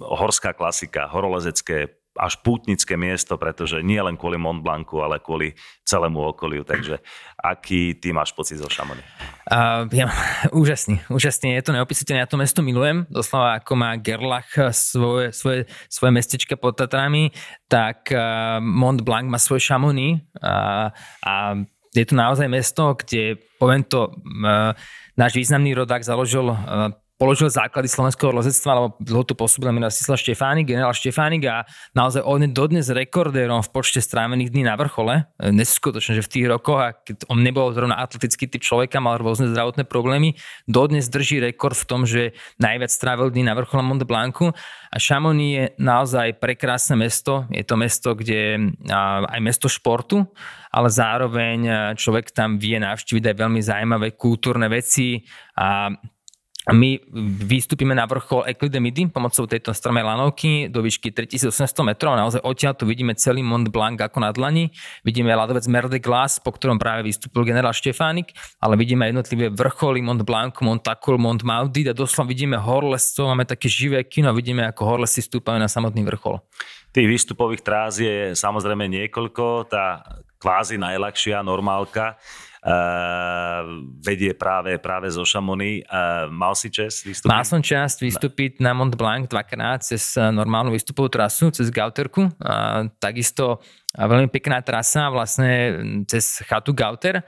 horská 0.00 0.56
klasika, 0.56 1.10
horolezecké 1.12 1.92
až 2.14 2.38
pútnické 2.46 2.94
miesto, 2.94 3.34
pretože 3.34 3.82
nie 3.82 3.98
len 3.98 4.14
kvôli 4.14 4.38
Mont 4.38 4.62
Blancu, 4.62 5.02
ale 5.02 5.18
kvôli 5.18 5.58
celému 5.82 6.30
okoliu. 6.30 6.62
Takže 6.62 7.02
aký 7.34 7.98
ty 7.98 8.14
máš 8.14 8.30
pocit 8.30 8.62
zo 8.62 8.70
Šamony? 8.70 9.02
Uh, 9.50 9.90
ja, 9.90 10.06
úžasný, 10.54 11.02
úžasný. 11.10 11.58
Je 11.58 11.64
to 11.66 11.74
neopísateľné. 11.74 12.22
Ja 12.22 12.30
to 12.30 12.38
mesto 12.38 12.62
milujem. 12.62 13.10
Doslova 13.10 13.58
ako 13.58 13.72
má 13.74 13.98
Gerlach 13.98 14.48
svoje, 14.70 15.34
svoje, 15.34 15.66
svoje 15.90 16.12
mestečka 16.14 16.54
pod 16.54 16.78
Tatrami, 16.78 17.34
tak 17.66 18.14
uh, 18.14 18.62
Mont 18.62 19.02
Blanc 19.02 19.26
má 19.26 19.38
svoje 19.42 19.66
Šamony 19.66 20.22
uh, 20.38 20.94
a 21.26 21.34
je 21.94 22.04
to 22.06 22.14
naozaj 22.18 22.50
mesto, 22.50 22.98
kde, 22.98 23.38
poviem 23.58 23.86
to, 23.86 24.10
uh, 24.10 24.74
náš 25.14 25.32
významný 25.38 25.74
rodák 25.78 26.02
založil 26.02 26.50
uh, 26.50 26.90
položil 27.24 27.48
základy 27.48 27.88
slovenského 27.88 28.36
lozectva, 28.36 28.76
lebo 28.76 29.00
dlho 29.00 29.24
tu 29.24 29.32
pôsobil 29.32 29.72
Miroslav 29.72 30.20
Štefánik, 30.20 30.68
generál 30.68 30.92
Štefánik 30.92 31.48
a 31.48 31.64
naozaj 31.96 32.20
on 32.20 32.44
je 32.44 32.52
dodnes 32.52 32.84
rekordérom 32.84 33.64
v 33.64 33.72
počte 33.72 34.04
strávených 34.04 34.52
dní 34.52 34.68
na 34.68 34.76
vrchole. 34.76 35.24
E, 35.40 35.48
neskutočne, 35.48 36.20
že 36.20 36.26
v 36.28 36.28
tých 36.28 36.46
rokoch, 36.52 36.76
a 36.84 36.92
keď 36.92 37.24
on 37.32 37.40
nebol 37.40 37.72
zrovna 37.72 37.96
atletický 37.96 38.44
typ 38.44 38.60
človeka, 38.60 39.00
mal 39.00 39.16
rôzne 39.16 39.48
zdravotné 39.56 39.88
problémy, 39.88 40.36
dodnes 40.68 41.08
drží 41.08 41.40
rekord 41.40 41.72
v 41.72 41.88
tom, 41.88 42.04
že 42.04 42.36
najviac 42.60 42.92
strávil 42.92 43.32
dní 43.32 43.48
na 43.48 43.56
vrchole 43.56 43.80
Mont 43.80 44.04
Blancu 44.04 44.52
a 44.92 44.96
Chamonix 45.00 45.50
je 45.56 45.64
naozaj 45.80 46.36
prekrásne 46.44 47.00
mesto. 47.00 47.48
Je 47.48 47.64
to 47.64 47.80
mesto, 47.80 48.12
kde 48.12 48.68
aj 49.32 49.40
mesto 49.40 49.72
športu, 49.72 50.28
ale 50.68 50.92
zároveň 50.92 51.58
človek 51.96 52.36
tam 52.36 52.60
vie 52.60 52.76
navštíviť 52.76 53.32
aj 53.32 53.36
veľmi 53.40 53.60
zaujímavé 53.64 54.12
kultúrne 54.12 54.68
veci 54.68 55.24
a 55.56 55.88
my 56.72 56.96
vystúpime 57.44 57.92
na 57.92 58.08
vrchol 58.08 58.48
Eklidemidy 58.48 59.12
pomocou 59.12 59.44
tejto 59.44 59.76
stromej 59.76 60.00
lanovky 60.00 60.72
do 60.72 60.80
výšky 60.80 61.12
3800 61.12 61.84
metrov. 61.84 62.16
Naozaj 62.16 62.40
odtiaľ 62.40 62.72
tu 62.72 62.88
vidíme 62.88 63.12
celý 63.12 63.44
Mont 63.44 63.68
Blanc 63.68 64.00
ako 64.00 64.24
na 64.24 64.32
dlani. 64.32 64.72
Vidíme 65.04 65.36
ľadovec 65.36 65.68
Mer 65.68 65.92
de 65.92 66.00
Glace, 66.00 66.40
po 66.40 66.56
ktorom 66.56 66.80
práve 66.80 67.04
vystúpil 67.04 67.44
generál 67.44 67.76
Štefánik, 67.76 68.32
ale 68.64 68.80
vidíme 68.80 69.04
jednotlivé 69.04 69.52
vrcholy 69.52 70.00
Mont 70.00 70.24
Blanc, 70.24 70.56
Mont 70.64 70.80
Takul, 70.80 71.20
Mont 71.20 71.44
Maudit 71.44 71.92
a 71.92 71.94
doslova 71.94 72.32
vidíme 72.32 72.56
horlescov, 72.56 73.28
máme 73.28 73.44
také 73.44 73.68
živé 73.68 74.00
kino, 74.08 74.32
vidíme 74.32 74.64
ako 74.64 74.88
horlesy 74.88 75.20
stúpajú 75.20 75.60
na 75.60 75.68
samotný 75.68 76.00
vrchol. 76.08 76.40
Tých 76.96 77.10
výstupových 77.10 77.60
trás 77.66 77.98
je 78.00 78.32
samozrejme 78.38 78.86
niekoľko. 78.88 79.66
Tá 79.68 80.00
kvázi 80.38 80.80
najľahšia 80.80 81.42
normálka 81.42 82.16
vedie 84.00 84.32
práve, 84.32 84.80
práve 84.80 85.12
zo 85.12 85.20
Šamony. 85.20 85.84
Uh, 85.84 86.32
mal 86.32 86.56
si 86.56 86.72
čas 86.72 87.04
vystúpiť? 87.04 87.28
Mal 87.28 87.44
som 87.44 87.60
čas 87.60 88.00
vystúpiť 88.00 88.64
na 88.64 88.72
Mont 88.72 88.96
Blanc 88.96 89.28
dvakrát 89.28 89.84
cez 89.84 90.16
eh, 90.16 90.32
normálnu 90.32 90.72
výstupovú 90.72 91.12
trasu, 91.12 91.52
cez 91.52 91.68
Gauterku. 91.68 92.32
Takisto 92.96 93.60
veľmi 93.92 94.32
pekná 94.32 94.64
trasa 94.64 95.12
vlastne 95.12 95.76
cez 96.08 96.40
chatu 96.48 96.72
Gauter. 96.72 97.20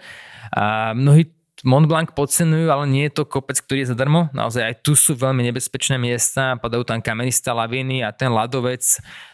Mnohí 0.97 1.36
Mont 1.65 1.89
Blanc 1.89 2.13
podcenujú, 2.13 2.69
ale 2.69 2.85
nie 2.85 3.09
je 3.09 3.17
to 3.17 3.25
kopec, 3.25 3.57
ktorý 3.57 3.89
je 3.89 3.97
zadarmo. 3.97 4.29
Naozaj 4.37 4.61
aj 4.61 4.75
tu 4.85 4.93
sú 4.93 5.17
veľmi 5.17 5.41
nebezpečné 5.41 5.97
miesta, 5.97 6.61
padajú 6.61 6.85
tam 6.85 7.01
kamenisté 7.01 7.49
laviny 7.49 8.05
a 8.05 8.13
ten 8.13 8.29
ľadovec 8.29 8.85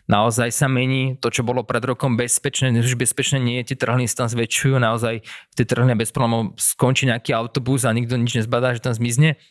naozaj 0.07 0.55
sa 0.55 0.71
mení. 0.71 1.19
To, 1.19 1.35
čo 1.35 1.43
bolo 1.43 1.67
pred 1.67 1.83
rokom 1.83 2.15
bezpečné, 2.15 2.71
už 2.79 2.95
bezpečné 2.95 3.43
nie 3.43 3.59
je, 3.61 3.75
tie 3.75 3.83
trhliny 3.83 4.07
sa 4.07 4.23
tam 4.23 4.31
zväčšujú, 4.31 4.79
naozaj 4.79 5.27
v 5.27 5.55
tej 5.59 5.67
trhline 5.67 5.99
bez 5.99 6.15
problémov 6.15 6.55
skončí 6.63 7.11
nejaký 7.11 7.35
autobus 7.35 7.83
a 7.83 7.91
nikto 7.91 8.15
nič 8.15 8.39
nezbadá, 8.39 8.71
že 8.79 8.87
tam 8.87 8.95
zmizne. 8.95 9.43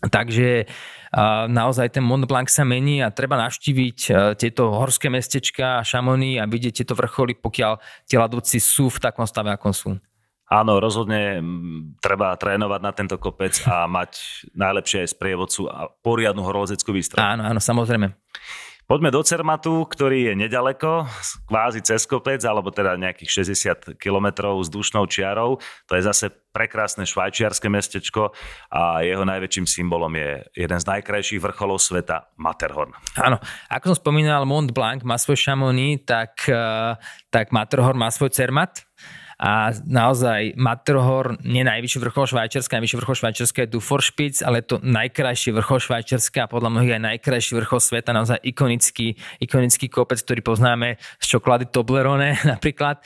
Takže 0.00 0.66
naozaj 1.46 1.94
ten 1.94 2.02
Mont 2.02 2.26
Blanc 2.26 2.50
sa 2.50 2.66
mení 2.66 3.06
a 3.06 3.14
treba 3.14 3.38
navštíviť 3.38 3.98
tieto 4.34 4.74
horské 4.74 5.14
mestečka, 5.14 5.84
šamony 5.86 6.42
a 6.42 6.48
vidieť 6.48 6.82
tieto 6.82 6.98
vrcholy, 6.98 7.38
pokiaľ 7.38 7.78
tie 8.10 8.18
ľadovci 8.18 8.58
sú 8.58 8.90
v 8.90 8.98
takom 8.98 9.30
stave, 9.30 9.54
ako 9.54 9.68
sú. 9.70 9.90
Áno, 10.50 10.82
rozhodne 10.82 11.38
treba 12.02 12.34
trénovať 12.34 12.80
na 12.82 12.90
tento 12.90 13.14
kopec 13.22 13.54
a 13.70 13.86
mať 13.86 14.18
najlepšie 14.50 15.06
aj 15.06 15.14
sprievodcu 15.14 15.70
a 15.70 15.86
poriadnu 16.02 16.42
horolezeckú 16.42 16.90
výstrahu. 16.90 17.22
Áno, 17.22 17.46
áno, 17.46 17.62
samozrejme. 17.62 18.18
Poďme 18.90 19.14
do 19.14 19.22
Cermatu, 19.22 19.86
ktorý 19.86 20.26
je 20.26 20.34
nedaleko, 20.34 21.06
kvázi 21.46 21.78
cez 21.86 22.02
kopec, 22.10 22.42
alebo 22.42 22.74
teda 22.74 22.98
nejakých 22.98 23.46
60 23.94 24.02
kilometrov 24.02 24.58
vzdušnou 24.66 25.06
čiarou. 25.06 25.62
To 25.86 25.92
je 25.94 26.02
zase 26.02 26.34
prekrásne 26.50 27.06
švajčiarske 27.06 27.70
mestečko 27.70 28.34
a 28.74 29.06
jeho 29.06 29.22
najväčším 29.22 29.70
symbolom 29.70 30.10
je 30.18 30.42
jeden 30.58 30.78
z 30.82 30.90
najkrajších 30.90 31.38
vrcholov 31.38 31.78
sveta, 31.78 32.34
Matterhorn. 32.34 32.90
Áno, 33.14 33.38
ako 33.70 33.94
som 33.94 34.10
spomínal, 34.10 34.42
Mont 34.42 34.74
Blanc 34.74 35.06
má 35.06 35.14
svoj 35.14 35.38
Chamonix, 35.38 36.02
tak, 36.02 36.50
eh, 36.50 36.98
tak 37.30 37.54
Matterhorn 37.54 37.94
má 37.94 38.10
svoj 38.10 38.34
Cermat 38.34 38.90
a 39.40 39.72
naozaj 39.88 40.52
Matterhorn 40.60 41.40
nie 41.48 41.64
najvyšší 41.64 41.98
vrchol 42.04 42.28
Švajčiarska, 42.28 42.76
najvyšší 42.76 42.98
vrchol 43.00 43.16
Švajčiarska 43.16 43.58
je 43.64 43.72
Duforšpic, 43.72 44.34
ale 44.44 44.60
to 44.60 44.76
najkrajší 44.84 45.56
vrchol 45.56 45.80
Švajčiarska 45.80 46.44
a 46.44 46.50
podľa 46.52 46.68
mnohých 46.68 47.00
aj 47.00 47.02
najkrajší 47.08 47.52
vrchol 47.56 47.80
sveta, 47.80 48.12
naozaj 48.12 48.36
ikonický, 48.44 49.16
ikonický 49.40 49.88
kopec, 49.88 50.20
ktorý 50.20 50.44
poznáme 50.44 51.00
z 51.16 51.26
čokolády 51.26 51.72
Toblerone 51.72 52.36
napríklad. 52.52 53.00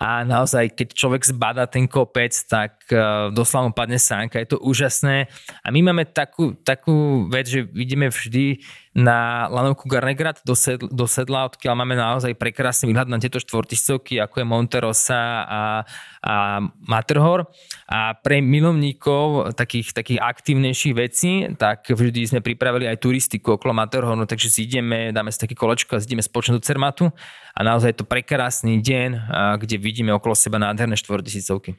A 0.00 0.24
naozaj, 0.24 0.72
keď 0.72 0.96
človek 0.96 1.22
zbada 1.28 1.68
ten 1.68 1.84
kopec, 1.84 2.32
tak 2.48 2.83
uh, 2.92 3.30
doslova 3.32 3.70
mu 3.70 3.72
padne 3.72 3.96
sánka, 3.96 4.42
je 4.42 4.56
to 4.56 4.58
úžasné. 4.60 5.30
A 5.64 5.68
my 5.72 5.80
máme 5.92 6.04
takú, 6.04 6.52
takú 6.60 7.28
vec, 7.30 7.48
že 7.48 7.64
vidíme 7.64 8.10
vždy 8.10 8.60
na 8.94 9.50
lanovku 9.50 9.90
Garnegrad 9.90 10.38
do, 10.46 10.54
sedla, 10.54 10.86
do 10.86 11.06
sedla, 11.10 11.50
odkiaľ 11.50 11.74
máme 11.74 11.98
naozaj 11.98 12.38
prekrásny 12.38 12.94
výhľad 12.94 13.10
na 13.10 13.18
tieto 13.18 13.42
štvortiscovky, 13.42 14.22
ako 14.22 14.38
je 14.38 14.46
Monterosa 14.46 15.22
a, 15.42 15.62
a 16.22 16.34
Matterhor. 16.86 17.50
A 17.90 18.14
pre 18.14 18.38
milovníkov 18.38 19.58
takých, 19.58 19.90
takých 19.90 20.22
aktívnejších 20.22 20.94
vecí, 20.94 21.50
tak 21.58 21.90
vždy 21.90 22.30
sme 22.30 22.40
pripravili 22.40 22.86
aj 22.86 23.02
turistiku 23.02 23.58
okolo 23.58 23.74
Matterhornu, 23.74 24.30
takže 24.30 24.46
si 24.46 24.62
ideme, 24.62 25.10
dáme 25.10 25.34
si 25.34 25.42
také 25.42 25.58
kolečko 25.58 25.98
a 25.98 26.02
ideme 26.02 26.22
spoločne 26.22 26.54
do 26.54 26.62
Cermatu 26.62 27.10
a 27.54 27.60
naozaj 27.66 27.94
je 27.94 27.98
to 27.98 28.06
prekrásny 28.06 28.78
deň, 28.78 29.10
kde 29.58 29.76
vidíme 29.82 30.14
okolo 30.14 30.38
seba 30.38 30.62
nádherné 30.62 30.94
štvortisícovky. 30.94 31.74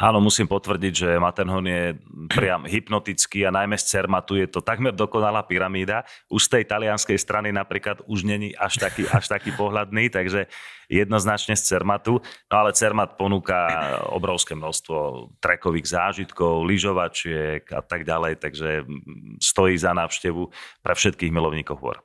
Áno, 0.00 0.16
musím 0.16 0.48
potvrdiť, 0.48 0.92
že 0.96 1.20
Matterhorn 1.20 1.68
je 1.68 1.84
priam 2.32 2.64
hypnotický 2.64 3.44
a 3.44 3.52
najmä 3.52 3.76
z 3.76 3.84
Cermatu 3.84 4.32
je 4.32 4.48
to 4.48 4.64
takmer 4.64 4.96
dokonalá 4.96 5.44
pyramída. 5.44 6.08
Už 6.32 6.48
z 6.48 6.56
tej 6.56 6.64
talianskej 6.72 7.20
strany 7.20 7.52
napríklad 7.52 8.00
už 8.08 8.24
není 8.24 8.56
až 8.56 8.80
taký, 8.80 9.04
až 9.12 9.28
taký 9.28 9.52
pohľadný, 9.52 10.08
takže 10.08 10.48
jednoznačne 10.88 11.52
z 11.52 11.76
Cermatu. 11.76 12.24
No 12.48 12.54
ale 12.56 12.72
Cermat 12.72 13.20
ponúka 13.20 13.68
obrovské 14.08 14.56
množstvo 14.56 15.36
trekových 15.36 15.92
zážitkov, 15.92 16.64
lyžovačiek 16.64 17.68
a 17.68 17.84
tak 17.84 18.08
ďalej, 18.08 18.40
takže 18.40 18.88
stojí 19.36 19.76
za 19.76 19.92
návštevu 19.92 20.48
pre 20.80 20.96
všetkých 20.96 21.28
milovníkov 21.28 21.76
hôr. 21.76 22.00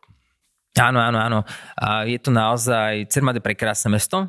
Áno, 0.75 0.99
áno, 0.99 1.19
áno. 1.23 1.39
A 1.79 2.03
je 2.03 2.19
to 2.19 2.35
naozaj, 2.35 3.07
Cermat 3.07 3.39
je 3.39 3.43
prekrásne 3.43 3.88
mesto. 3.88 4.27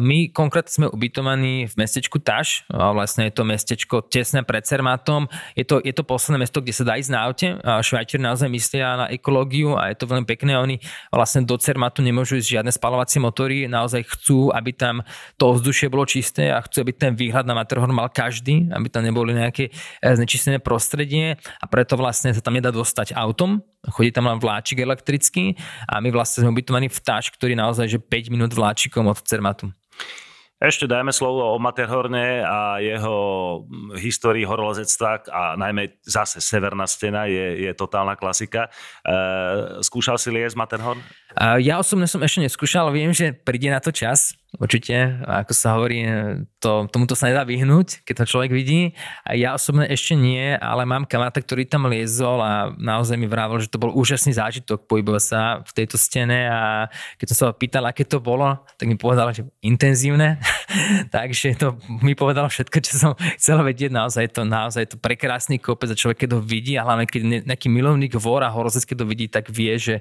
My 0.00 0.32
konkrétne 0.32 0.72
sme 0.72 0.86
ubytovaní 0.88 1.68
v 1.68 1.74
mestečku 1.76 2.16
Taš, 2.16 2.64
vlastne 2.72 3.28
je 3.28 3.36
to 3.36 3.44
mestečko 3.44 4.00
tesné 4.00 4.40
pred 4.40 4.64
Cermatom. 4.64 5.28
Je 5.52 5.68
to, 5.68 5.76
je 5.84 5.92
to 5.92 6.00
posledné 6.00 6.48
mesto, 6.48 6.64
kde 6.64 6.72
sa 6.72 6.84
dá 6.88 6.96
ísť 6.96 7.12
na 7.12 7.20
aute. 7.28 7.46
Švajčiari 7.60 8.24
naozaj 8.24 8.48
myslia 8.48 9.04
na 9.04 9.06
ekológiu 9.12 9.76
a 9.76 9.92
je 9.92 10.00
to 10.00 10.08
veľmi 10.08 10.24
pekné. 10.24 10.56
Oni 10.56 10.80
vlastne 11.12 11.44
do 11.44 11.60
Cermatu 11.60 12.00
nemôžu 12.00 12.40
ísť 12.40 12.56
žiadne 12.56 12.72
spalovacie 12.72 13.20
motory, 13.20 13.68
naozaj 13.68 14.08
chcú, 14.16 14.48
aby 14.56 14.72
tam 14.72 15.04
to 15.36 15.52
ovzdušie 15.52 15.92
bolo 15.92 16.08
čisté 16.08 16.48
a 16.48 16.64
chcú, 16.64 16.88
aby 16.88 16.96
ten 16.96 17.12
výhľad 17.12 17.44
na 17.44 17.52
Matterhorn 17.52 17.92
mal 17.92 18.08
každý, 18.08 18.72
aby 18.72 18.88
tam 18.88 19.04
neboli 19.04 19.36
nejaké 19.36 19.68
eh, 19.68 20.16
znečistené 20.16 20.56
prostredie 20.56 21.36
a 21.36 21.64
preto 21.68 22.00
vlastne 22.00 22.32
sa 22.32 22.40
tam 22.40 22.56
nedá 22.56 22.72
dostať 22.72 23.12
autom, 23.12 23.60
chodí 23.92 24.10
tam 24.10 24.30
len 24.30 24.38
vláčik 24.40 24.80
elektrický 24.80 25.58
a 25.86 26.00
my 26.02 26.10
vlastne 26.14 26.46
sme 26.46 26.54
ubytovaní 26.54 26.90
v 26.90 27.00
Táš, 27.02 27.30
ktorý 27.34 27.54
naozaj 27.54 27.86
že 27.86 27.98
5 27.98 28.34
minút 28.34 28.52
vláčikom 28.54 29.06
od 29.06 29.18
Cermatu. 29.22 29.70
Ešte 30.56 30.88
dajme 30.88 31.12
slovo 31.12 31.52
o 31.52 31.60
Matterhorne 31.60 32.40
a 32.40 32.80
jeho 32.80 33.16
histórii 34.00 34.48
horolezectva 34.48 35.28
a 35.28 35.52
najmä 35.52 36.00
zase 36.00 36.40
Severná 36.40 36.88
stena 36.88 37.28
je, 37.28 37.68
je 37.68 37.70
totálna 37.76 38.16
klasika. 38.16 38.72
E, 39.04 39.84
skúšal 39.84 40.16
si 40.16 40.32
liesť 40.32 40.56
Matterhorn? 40.56 41.04
Ja 41.60 41.76
osobne 41.76 42.08
som 42.08 42.24
ešte 42.24 42.40
neskúšal, 42.40 42.88
viem, 42.88 43.12
že 43.12 43.36
príde 43.36 43.68
na 43.68 43.84
to 43.84 43.92
čas, 43.92 44.32
určite, 44.56 45.20
ako 45.24 45.52
sa 45.52 45.76
hovorí, 45.76 46.04
to, 46.60 46.88
tomuto 46.88 47.12
sa 47.12 47.28
nedá 47.28 47.44
vyhnúť, 47.44 48.02
keď 48.02 48.24
to 48.24 48.30
človek 48.36 48.50
vidí. 48.52 48.96
A 49.22 49.36
ja 49.36 49.52
osobne 49.54 49.86
ešte 49.88 50.16
nie, 50.16 50.56
ale 50.56 50.88
mám 50.88 51.04
kamaráta, 51.04 51.40
ktorý 51.44 51.68
tam 51.68 51.88
liezol 51.88 52.40
a 52.40 52.72
naozaj 52.76 53.16
mi 53.20 53.28
vrával, 53.28 53.60
že 53.60 53.70
to 53.70 53.80
bol 53.80 53.92
úžasný 53.92 54.34
zážitok 54.34 54.88
pohybovať 54.88 55.22
sa 55.22 55.40
v 55.62 55.70
tejto 55.76 55.96
stene 56.00 56.48
a 56.48 56.88
keď 57.20 57.26
som 57.32 57.36
sa 57.36 57.44
ho 57.50 57.54
pýtal, 57.54 57.84
aké 57.86 58.02
to 58.08 58.18
bolo, 58.18 58.58
tak 58.80 58.88
mi 58.88 58.96
povedal, 58.96 59.32
že 59.32 59.44
intenzívne. 59.60 60.40
Takže 61.16 61.56
to 61.56 61.76
mi 62.02 62.12
povedal 62.12 62.48
všetko, 62.48 62.76
čo 62.82 62.92
som 62.96 63.12
chcel 63.40 63.60
vedieť. 63.62 63.92
Naozaj 63.92 64.36
to, 64.36 64.42
naozaj 64.44 64.84
to 64.92 64.96
prekrásny 65.00 65.60
kopec 65.60 65.92
a 65.92 65.96
človek, 65.98 66.26
keď 66.26 66.30
ho 66.38 66.40
vidí 66.42 66.76
a 66.76 66.84
hlavne 66.84 67.08
keď 67.08 67.46
nejaký 67.46 67.68
milovník 67.72 68.14
vor 68.18 68.44
a 68.44 68.52
horozec, 68.52 68.84
keď 68.84 68.96
to 69.02 69.06
vidí, 69.06 69.26
tak 69.28 69.48
vie, 69.50 69.74
že, 69.78 69.96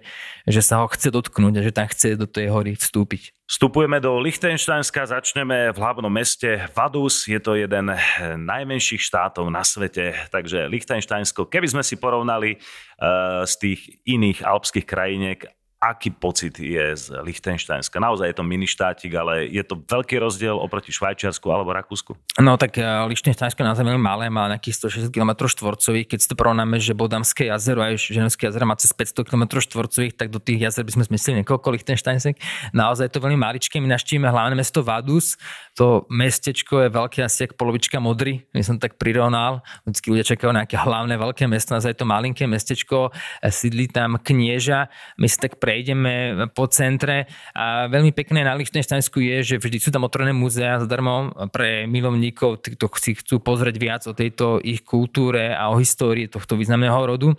že 0.46 0.62
sa 0.62 0.84
ho 0.84 0.88
chce 0.92 1.12
dotknúť 1.12 1.54
a 1.60 1.66
že 1.66 1.72
tam 1.76 1.88
chce 1.88 2.20
do 2.20 2.28
tej 2.28 2.52
hory 2.52 2.76
vstúpiť. 2.76 3.36
Vstupujeme 3.46 4.02
do 4.02 4.18
Lichtensteinska, 4.18 5.06
začneme 5.06 5.70
v 5.70 5.78
hlavnom 5.78 6.10
meste 6.10 6.66
Vadus, 6.74 7.30
je 7.30 7.38
to 7.38 7.54
jeden 7.54 7.94
najmenších 8.42 9.06
štátov 9.06 9.46
na 9.54 9.62
svete, 9.62 10.18
takže 10.34 10.66
Lichtensteinsko, 10.66 11.46
keby 11.46 11.70
sme 11.70 11.84
si 11.86 11.94
porovnali 12.02 12.58
uh, 12.58 13.46
z 13.46 13.54
tých 13.62 13.80
iných 14.02 14.42
alpských 14.42 14.90
krajiniek, 14.90 15.46
aký 15.80 16.10
pocit 16.10 16.58
je 16.58 16.96
z 16.96 17.06
Lichtensteinska? 17.22 18.00
Naozaj 18.00 18.32
je 18.32 18.38
to 18.38 18.46
mini 18.48 18.66
štátik, 18.66 19.12
ale 19.14 19.46
je 19.52 19.62
to 19.62 19.78
veľký 19.86 20.18
rozdiel 20.18 20.58
oproti 20.58 20.90
Švajčiarsku 20.90 21.46
alebo 21.52 21.76
Rakúsku? 21.76 22.16
No 22.42 22.58
tak 22.58 22.80
eh, 22.80 22.86
Lichtensteinsko 23.06 23.62
je 23.62 23.68
naozaj 23.68 23.86
veľmi 23.86 24.02
malé, 24.02 24.32
má 24.32 24.50
nejakých 24.50 24.90
160 25.06 25.14
km 25.14 25.46
štvorcových. 25.46 26.08
Keď 26.16 26.20
si 26.24 26.28
to 26.32 26.36
porovnáme, 26.40 26.80
že 26.82 26.98
Bodamské 26.98 27.52
jazero 27.52 27.84
a 27.84 27.94
Ženevské 27.94 28.50
jazero 28.50 28.66
má 28.66 28.80
cez 28.80 28.96
500 28.96 29.28
km 29.28 29.62
štvorcových, 29.62 30.16
tak 30.16 30.32
do 30.32 30.40
tých 30.40 30.66
jazer 30.66 30.88
by 30.88 30.92
sme 30.96 31.04
zmysleli 31.12 31.36
niekoľko 31.44 31.68
Lichtensteinsek. 31.76 32.40
Naozaj 32.72 33.12
je 33.12 33.14
to 33.14 33.22
veľmi 33.22 33.38
maličké. 33.38 33.78
My 33.78 33.92
naštívime 33.92 34.32
hlavné 34.32 34.56
mesto 34.58 34.82
Vadus. 34.82 35.36
To 35.76 36.08
mestečko 36.08 36.88
je 36.88 36.90
veľké 36.90 37.20
asi 37.28 37.52
ako 37.52 37.60
polovička 37.60 38.00
modry. 38.00 38.48
My 38.56 38.64
som 38.64 38.80
tak 38.80 38.96
prirovnal. 38.96 39.60
Vždycky 39.84 40.08
ľudia 40.08 40.26
čakajú 40.36 40.56
nejaké 40.56 40.80
hlavné 40.80 41.20
veľké 41.20 41.46
mesto, 41.52 41.76
naozaj 41.76 41.94
je 41.94 42.00
to 42.00 42.08
malinké 42.08 42.48
mestečko. 42.48 43.12
Sídli 43.52 43.92
tam 43.92 44.16
knieža. 44.16 44.88
My 45.20 45.28
si 45.28 45.36
tak 45.36 45.60
prejdeme 45.66 46.46
po 46.54 46.70
centre 46.70 47.26
a 47.58 47.90
veľmi 47.90 48.14
pekné 48.14 48.46
na 48.46 48.54
Lichtensteinsku 48.54 49.18
je, 49.18 49.42
že 49.42 49.56
vždy 49.58 49.82
sú 49.82 49.90
tam 49.90 50.06
otvorené 50.06 50.30
múzea 50.30 50.78
zadarmo 50.78 51.34
pre 51.50 51.90
milovníkov, 51.90 52.62
ktorí 52.62 52.78
si 53.02 53.18
chcú 53.18 53.42
pozrieť 53.42 53.76
viac 53.82 54.02
o 54.06 54.14
tejto 54.14 54.62
ich 54.62 54.86
kultúre 54.86 55.58
a 55.58 55.74
o 55.74 55.82
histórii 55.82 56.30
tohto 56.30 56.54
významného 56.54 57.02
rodu. 57.02 57.34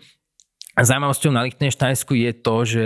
Zaujímavosťou 0.76 1.32
na 1.32 1.40
Lichtensteinsku 1.40 2.12
je 2.12 2.36
to, 2.36 2.56
že 2.68 2.84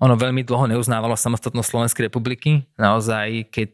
ono 0.00 0.16
veľmi 0.16 0.40
dlho 0.40 0.72
neuznávalo 0.72 1.20
samostatnosť 1.20 1.68
Slovenskej 1.68 2.08
republiky. 2.08 2.64
Naozaj, 2.80 3.52
keď 3.52 3.72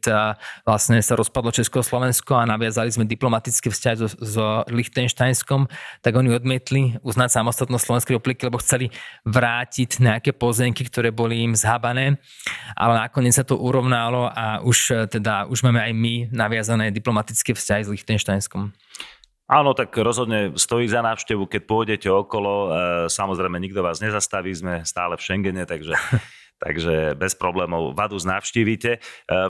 vlastne 0.67 0.99
sa 0.99 1.15
rozpadlo 1.15 1.55
Československo 1.55 2.43
a 2.43 2.51
naviazali 2.51 2.91
sme 2.91 3.07
diplomatické 3.07 3.71
vzťahy 3.71 3.97
so, 4.03 4.09
so 4.19 4.47
Lichtensteinskom, 4.67 5.71
tak 6.03 6.13
oni 6.19 6.35
odmietli 6.35 6.99
uznať 7.07 7.39
samostatnosť 7.39 7.85
Slovenskej 7.87 8.15
republiky, 8.19 8.51
lebo 8.51 8.59
chceli 8.59 8.91
vrátiť 9.23 10.03
nejaké 10.03 10.35
pozemky, 10.35 10.83
ktoré 10.83 11.15
boli 11.15 11.47
im 11.47 11.55
zhabané. 11.55 12.19
Ale 12.75 12.99
nakoniec 12.99 13.39
sa 13.39 13.47
to 13.47 13.55
urovnalo 13.55 14.27
a 14.27 14.59
už, 14.59 15.07
teda, 15.07 15.47
už 15.47 15.63
máme 15.63 15.79
aj 15.79 15.93
my 15.95 16.15
naviazané 16.35 16.91
diplomatické 16.91 17.55
vzťahy 17.55 17.87
s 17.87 17.93
Lichtensteinskom. 17.95 18.75
Áno, 19.53 19.77
tak 19.77 19.93
rozhodne 20.01 20.57
stojí 20.57 20.89
za 20.89 21.05
návštevu, 21.05 21.45
keď 21.45 21.63
pôjdete 21.69 22.09
okolo. 22.09 22.53
E, 22.53 22.69
samozrejme, 23.13 23.61
nikto 23.61 23.85
vás 23.85 24.01
nezastaví, 24.01 24.49
sme 24.49 24.81
stále 24.89 25.13
v 25.13 25.21
Schengene, 25.21 25.69
takže 25.69 25.93
takže 26.65 27.13
bez 27.21 27.37
problémov 27.37 27.93
Vaduz 27.93 28.25
navštívite. 28.25 28.97
E, 28.97 28.99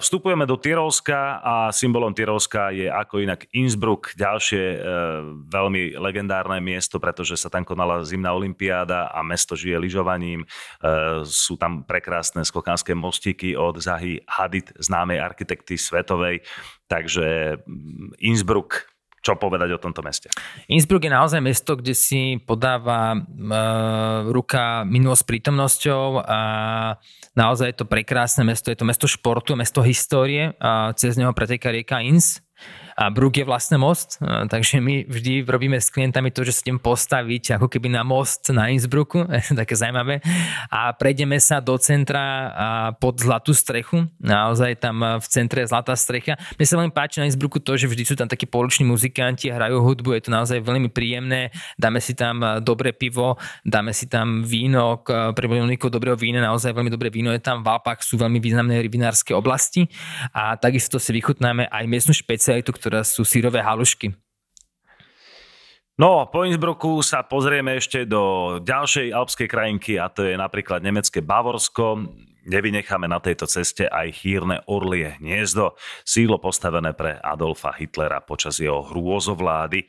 vstupujeme 0.03 0.43
do 0.43 0.59
Tyrolska 0.59 1.39
a 1.39 1.55
symbolom 1.71 2.11
Tyrolska 2.11 2.75
je 2.75 2.91
ako 2.91 3.23
inak 3.23 3.47
Innsbruck, 3.55 4.19
ďalšie 4.19 4.65
e, 4.75 4.79
veľmi 5.47 5.95
legendárne 5.95 6.59
miesto, 6.59 6.99
pretože 6.99 7.39
sa 7.39 7.47
tam 7.47 7.63
konala 7.63 8.03
zimná 8.03 8.35
olimpiáda 8.35 9.07
a 9.07 9.23
mesto 9.23 9.55
žije 9.55 9.79
lyžovaním. 9.79 10.43
Sú 11.23 11.55
tam 11.55 11.87
prekrásne 11.87 12.43
skokanské 12.43 12.91
mostíky 12.91 13.55
od 13.55 13.79
Zahy 13.79 14.19
Hadid, 14.27 14.75
známej 14.83 15.23
architekty 15.23 15.79
svetovej. 15.79 16.43
Takže 16.91 17.63
mm, 17.63 18.19
Innsbruck 18.19 18.92
čo 19.23 19.39
povedať 19.39 19.79
o 19.79 19.79
tomto 19.79 20.03
meste? 20.03 20.29
Innsbruck 20.67 21.07
je 21.07 21.15
naozaj 21.15 21.39
mesto, 21.39 21.79
kde 21.79 21.95
si 21.95 22.43
podáva 22.43 23.15
uh, 23.15 24.27
ruka 24.27 24.83
minulosť 24.83 25.25
prítomnosťou 25.25 26.27
a 26.27 26.41
naozaj 27.39 27.71
je 27.71 27.77
to 27.79 27.87
prekrásne 27.87 28.43
mesto, 28.43 28.75
je 28.75 28.79
to 28.79 28.85
mesto 28.85 29.07
športu, 29.07 29.55
mesto 29.55 29.79
histórie 29.87 30.59
a 30.59 30.91
cez 30.99 31.15
neho 31.15 31.31
preteká 31.31 31.71
rieka 31.71 32.03
Inns 32.03 32.43
a 32.97 33.09
Brook 33.09 33.41
je 33.41 33.47
vlastne 33.47 33.81
most, 33.81 34.21
takže 34.23 34.81
my 34.81 35.09
vždy 35.09 35.47
robíme 35.47 35.81
s 35.81 35.89
klientami 35.89 36.31
to, 36.31 36.45
že 36.45 36.53
sa 36.57 36.63
idem 36.67 36.81
postaviť 36.81 37.57
ako 37.59 37.67
keby 37.69 37.89
na 37.93 38.05
most 38.05 38.49
na 38.53 38.69
Innsbrucku, 38.69 39.27
také 39.61 39.75
zaujímavé. 39.75 40.21
A 40.69 40.93
prejdeme 40.93 41.41
sa 41.41 41.59
do 41.59 41.77
centra 41.81 42.53
pod 43.01 43.21
zlatú 43.21 43.57
strechu, 43.57 44.09
naozaj 44.21 44.79
tam 44.79 45.01
v 45.19 45.27
centre 45.27 45.65
zlatá 45.65 45.97
strecha. 45.97 46.37
Mne 46.57 46.67
sa 46.67 46.77
veľmi 46.79 46.95
páči 46.95 47.21
na 47.23 47.29
Innsbrucku 47.29 47.61
to, 47.61 47.77
že 47.77 47.89
vždy 47.89 48.03
sú 48.05 48.15
tam 48.19 48.29
takí 48.29 48.45
poloční 48.45 48.89
muzikanti, 48.89 49.49
hrajú 49.49 49.81
hudbu, 49.81 50.17
je 50.19 50.23
to 50.29 50.31
naozaj 50.31 50.59
veľmi 50.61 50.93
príjemné, 50.93 51.53
dáme 51.81 51.99
si 51.99 52.13
tam 52.13 52.63
dobré 52.63 52.93
pivo, 52.93 53.41
dáme 53.65 53.97
si 53.97 54.09
tam 54.09 54.45
víno, 54.45 55.01
pre 55.07 55.47
milovníkov 55.49 55.93
dobrého 55.93 56.17
vína, 56.19 56.45
naozaj 56.45 56.73
veľmi 56.73 56.91
dobré 56.93 57.09
víno 57.09 57.33
je 57.33 57.41
tam, 57.41 57.65
v 57.65 57.69
Alpách 57.73 58.05
sú 58.05 58.19
veľmi 58.21 58.39
významné 58.43 58.85
vinárske 58.87 59.33
oblasti. 59.33 59.89
A 60.33 60.55
takisto 60.59 61.01
si 61.01 61.11
vychutnáme 61.17 61.69
aj 61.69 61.85
miestnu 61.89 62.13
špecialitu, 62.13 62.75
ktoré 62.83 63.07
sú 63.07 63.23
sírové 63.23 63.63
halušky. 63.63 64.11
No, 66.03 66.27
po 66.27 66.43
Innsbrucku 66.43 66.99
sa 67.07 67.23
pozrieme 67.23 67.79
ešte 67.79 68.03
do 68.03 68.57
ďalšej 68.59 69.15
alpskej 69.15 69.47
krajinky 69.47 70.03
a 70.03 70.11
to 70.11 70.27
je 70.27 70.35
napríklad 70.35 70.83
nemecké 70.83 71.23
Bavorsko. 71.23 72.11
Nevynecháme 72.43 73.07
na 73.07 73.23
tejto 73.23 73.47
ceste 73.47 73.87
aj 73.87 74.19
chýrne 74.19 74.67
orlie 74.67 75.15
hniezdo, 75.23 75.79
sídlo 76.03 76.43
postavené 76.43 76.91
pre 76.91 77.23
Adolfa 77.23 77.71
Hitlera 77.71 78.19
počas 78.19 78.59
jeho 78.59 78.83
hrôzovlády. 78.83 79.87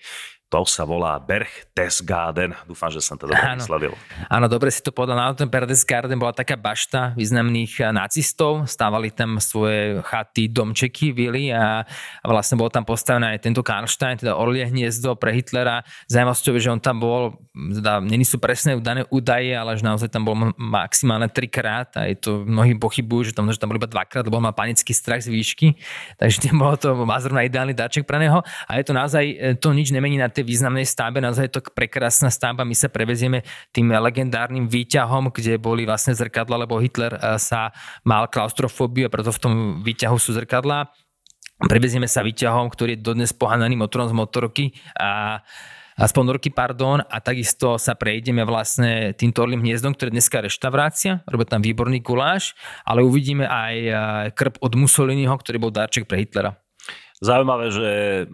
To 0.53 0.61
sa 0.69 0.85
volá 0.85 1.17
Berchtesgaden. 1.17 2.53
Dúfam, 2.69 2.93
že 2.93 3.01
som 3.01 3.17
to 3.17 3.25
dobre 3.25 3.41
vyslovil. 3.57 3.97
Áno, 4.29 4.45
dobre 4.45 4.69
si 4.69 4.85
to 4.85 4.93
povedal. 4.93 5.17
Na 5.17 5.33
tom 5.33 5.49
Berchtesgaden 5.49 6.13
bola 6.13 6.29
taká 6.29 6.53
bašta 6.53 7.17
významných 7.17 7.89
nacistov. 7.89 8.69
Stávali 8.69 9.09
tam 9.09 9.41
svoje 9.41 9.97
chaty, 10.05 10.53
domčeky, 10.53 11.09
vily 11.09 11.49
a, 11.49 11.81
a 12.21 12.25
vlastne 12.29 12.61
bol 12.61 12.69
tam 12.69 12.85
postavený 12.85 13.33
aj 13.33 13.41
tento 13.41 13.65
Karlstein, 13.65 14.21
teda 14.21 14.37
orlie 14.37 14.69
hniezdo 14.69 15.17
pre 15.17 15.33
Hitlera. 15.33 15.81
Zaujímavosťou 16.05 16.61
že 16.61 16.69
on 16.69 16.77
tam 16.77 17.01
bol, 17.01 17.33
teda 17.57 17.97
není 18.05 18.21
sú 18.21 18.37
presné 18.37 18.77
dané 18.77 19.09
údaje, 19.09 19.57
ale 19.57 19.73
že 19.73 19.81
naozaj 19.81 20.13
tam 20.13 20.21
bol 20.21 20.37
maximálne 20.53 21.33
trikrát 21.33 21.97
a 21.97 22.05
je 22.05 22.13
to 22.21 22.45
mnohí 22.45 22.77
pochybujú, 22.77 23.31
že 23.31 23.33
tam, 23.33 23.49
že 23.49 23.57
tam 23.57 23.73
bol 23.73 23.81
iba 23.81 23.89
dvakrát, 23.89 24.21
lebo 24.21 24.37
mal 24.37 24.53
panický 24.53 24.93
strach 24.93 25.25
z 25.25 25.33
výšky. 25.33 25.81
Takže 26.21 26.53
bolo 26.61 26.77
to 26.77 26.93
má 27.09 27.17
zrovna 27.17 27.41
ideálny 27.41 27.73
dáček 27.73 28.05
pre 28.05 28.21
neho. 28.21 28.45
A 28.69 28.77
je 28.77 28.85
to 28.85 28.93
naozaj, 28.93 29.23
eh, 29.25 29.57
to 29.57 29.73
nič 29.73 29.89
nemení 29.89 30.21
na 30.21 30.29
tej 30.43 30.51
významnej 30.51 30.84
stavbe, 30.84 31.23
naozaj 31.23 31.47
je 31.47 31.53
to 31.56 31.62
prekrásna 31.71 32.27
stavba, 32.27 32.67
my 32.67 32.75
sa 32.75 32.91
prevezieme 32.91 33.47
tým 33.71 33.95
legendárnym 33.95 34.67
výťahom, 34.67 35.32
kde 35.32 35.56
boli 35.56 35.88
vlastne 35.88 36.12
zrkadla, 36.12 36.67
lebo 36.67 36.84
Hitler 36.84 37.15
eh, 37.15 37.39
sa 37.39 37.71
mal 38.03 38.27
klaustrofóbiu 38.27 39.08
a 39.08 39.13
preto 39.13 39.32
v 39.32 39.39
tom 39.39 39.53
výťahu 39.79 40.19
sú 40.19 40.36
zrkadla. 40.36 40.91
Prevezieme 41.63 42.12
sa 42.12 42.27
výťahom, 42.27 42.67
ktorý 42.67 42.99
je 42.99 43.06
dodnes 43.08 43.32
pohananý 43.32 43.79
motorom 43.79 44.12
z 44.12 44.15
motorky 44.19 44.65
a 44.99 45.39
a 45.93 46.10
z 46.10 46.13
ponorky, 46.17 46.49
pardon, 46.49 47.06
a 47.06 47.21
takisto 47.21 47.77
sa 47.77 47.93
prejdeme 47.93 48.41
vlastne 48.49 49.13
týmto 49.13 49.45
orlým 49.45 49.62
hniezdom, 49.62 49.93
ktoré 49.93 50.10
je 50.10 50.17
dneska 50.17 50.41
reštaurácia, 50.41 51.21
robia 51.29 51.45
tam 51.45 51.62
výborný 51.62 52.01
guláš, 52.01 52.58
ale 52.82 53.06
uvidíme 53.06 53.45
aj 53.45 53.75
eh, 53.77 53.95
krb 54.34 54.58
od 54.58 54.73
Mussoliniho, 54.73 55.38
ktorý 55.38 55.62
bol 55.62 55.69
darček 55.69 56.10
pre 56.10 56.25
Hitlera. 56.25 56.62
Zaujímavé, 57.23 57.71
že 57.71 57.89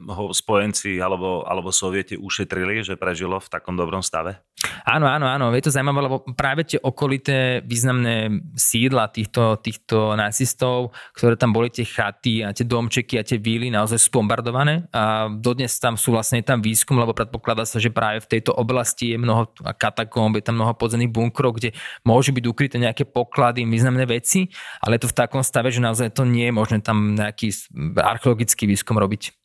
ho 0.10 0.34
spojenci 0.34 0.98
alebo, 0.98 1.46
alebo 1.46 1.70
sovieti 1.70 2.18
ušetrili, 2.18 2.82
že 2.82 2.98
prežilo 2.98 3.38
v 3.38 3.52
takom 3.54 3.78
dobrom 3.78 4.02
stave? 4.02 4.42
Áno, 4.84 5.08
áno, 5.08 5.24
áno. 5.24 5.46
Je 5.56 5.64
to 5.64 5.72
zaujímavé, 5.72 6.00
lebo 6.04 6.18
práve 6.36 6.68
tie 6.68 6.80
okolité 6.84 7.64
významné 7.64 8.44
sídla 8.60 9.08
týchto, 9.08 9.56
týchto 9.64 10.20
nacistov, 10.20 10.92
ktoré 11.16 11.40
tam 11.40 11.56
boli 11.56 11.72
tie 11.72 11.88
chaty 11.88 12.44
a 12.44 12.52
tie 12.52 12.68
domčeky 12.68 13.16
a 13.16 13.24
tie 13.24 13.40
víly 13.40 13.72
naozaj 13.72 13.96
sú 13.96 14.10
bombardované 14.20 14.84
a 14.92 15.32
dodnes 15.32 15.72
tam 15.80 15.96
sú 15.96 16.12
vlastne 16.12 16.44
tam 16.44 16.60
výskum, 16.60 17.00
lebo 17.00 17.16
predpokladá 17.16 17.64
sa, 17.64 17.80
že 17.80 17.88
práve 17.88 18.20
v 18.20 18.28
tejto 18.36 18.52
oblasti 18.52 19.16
je 19.16 19.18
mnoho 19.22 19.48
katakomb, 19.80 20.36
je 20.36 20.44
tam 20.44 20.60
mnoho 20.60 20.76
podzemných 20.76 21.14
bunkrov, 21.14 21.56
kde 21.56 21.72
môžu 22.04 22.36
byť 22.36 22.46
ukryté 22.50 22.76
nejaké 22.84 23.08
poklady, 23.08 23.64
významné 23.64 24.04
veci, 24.04 24.52
ale 24.84 25.00
je 25.00 25.08
to 25.08 25.12
v 25.16 25.18
takom 25.24 25.40
stave, 25.40 25.72
že 25.72 25.80
naozaj 25.80 26.12
to 26.12 26.28
nie 26.28 26.52
je 26.52 26.54
možné 26.54 26.84
tam 26.84 27.16
nejaký 27.16 27.56
archeologický 27.96 28.68
výskum 28.68 29.00
robiť. 29.00 29.39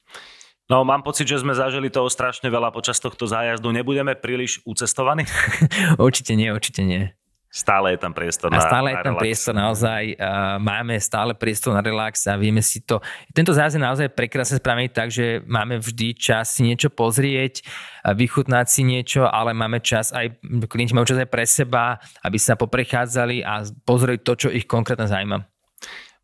No, 0.65 0.81
mám 0.81 1.05
pocit, 1.05 1.29
že 1.29 1.45
sme 1.45 1.53
zažili 1.53 1.93
toho 1.93 2.09
strašne 2.09 2.49
veľa 2.49 2.73
počas 2.73 2.97
tohto 2.97 3.29
zájazdu. 3.29 3.69
Nebudeme 3.69 4.17
príliš 4.17 4.65
ucestovaní? 4.65 5.29
určite 6.01 6.33
nie, 6.33 6.49
určite 6.49 6.81
nie. 6.81 7.13
Stále 7.55 7.95
je 7.95 8.03
tam 8.03 8.11
priestor 8.11 8.51
na 8.51 8.59
A 8.59 8.67
stále 8.67 8.91
je 8.91 8.99
tam 8.99 9.15
relax. 9.15 9.23
priestor 9.23 9.55
naozaj, 9.55 10.03
uh, 10.19 10.59
máme 10.59 10.99
stále 10.99 11.39
priestor 11.39 11.71
na 11.71 11.87
relax 11.87 12.27
a 12.27 12.35
vieme 12.35 12.59
si 12.59 12.83
to. 12.83 12.99
Tento 13.31 13.55
zájazd 13.55 13.79
je 13.79 13.87
naozaj 13.87 14.09
prekrásne 14.11 14.59
spravený 14.59 14.91
tak, 14.91 15.15
že 15.15 15.39
máme 15.47 15.79
vždy 15.79 16.19
čas 16.19 16.51
si 16.51 16.67
niečo 16.67 16.91
pozrieť, 16.91 17.63
vychutnať 18.03 18.67
si 18.67 18.83
niečo, 18.83 19.31
ale 19.31 19.55
máme 19.55 19.79
čas 19.79 20.11
aj, 20.11 20.35
klienti 20.67 20.99
majú 20.99 21.07
čas 21.07 21.23
aj 21.23 21.31
pre 21.31 21.47
seba, 21.47 22.03
aby 22.27 22.43
sa 22.43 22.59
poprechádzali 22.59 23.47
a 23.47 23.63
pozreli 23.87 24.19
to, 24.19 24.35
čo 24.35 24.49
ich 24.51 24.67
konkrétne 24.67 25.07
zaujíma. 25.07 25.54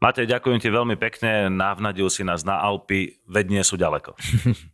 Matej, 0.00 0.32
ďakujem 0.32 0.64
ti 0.64 0.72
veľmi 0.72 0.96
pekne, 0.96 1.52
navnadil 1.52 2.08
si 2.08 2.24
nás 2.24 2.40
na 2.40 2.56
Alpy, 2.56 3.20
veď 3.28 3.46
nie 3.52 3.62
sú 3.64 3.76
ďaleko. 3.76 4.16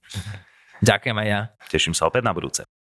Ďakujem 0.87 1.17
aj 1.17 1.27
ja. 1.27 1.41
Teším 1.73 1.97
sa 1.97 2.05
opäť 2.05 2.21
na 2.21 2.37
budúce. 2.37 2.69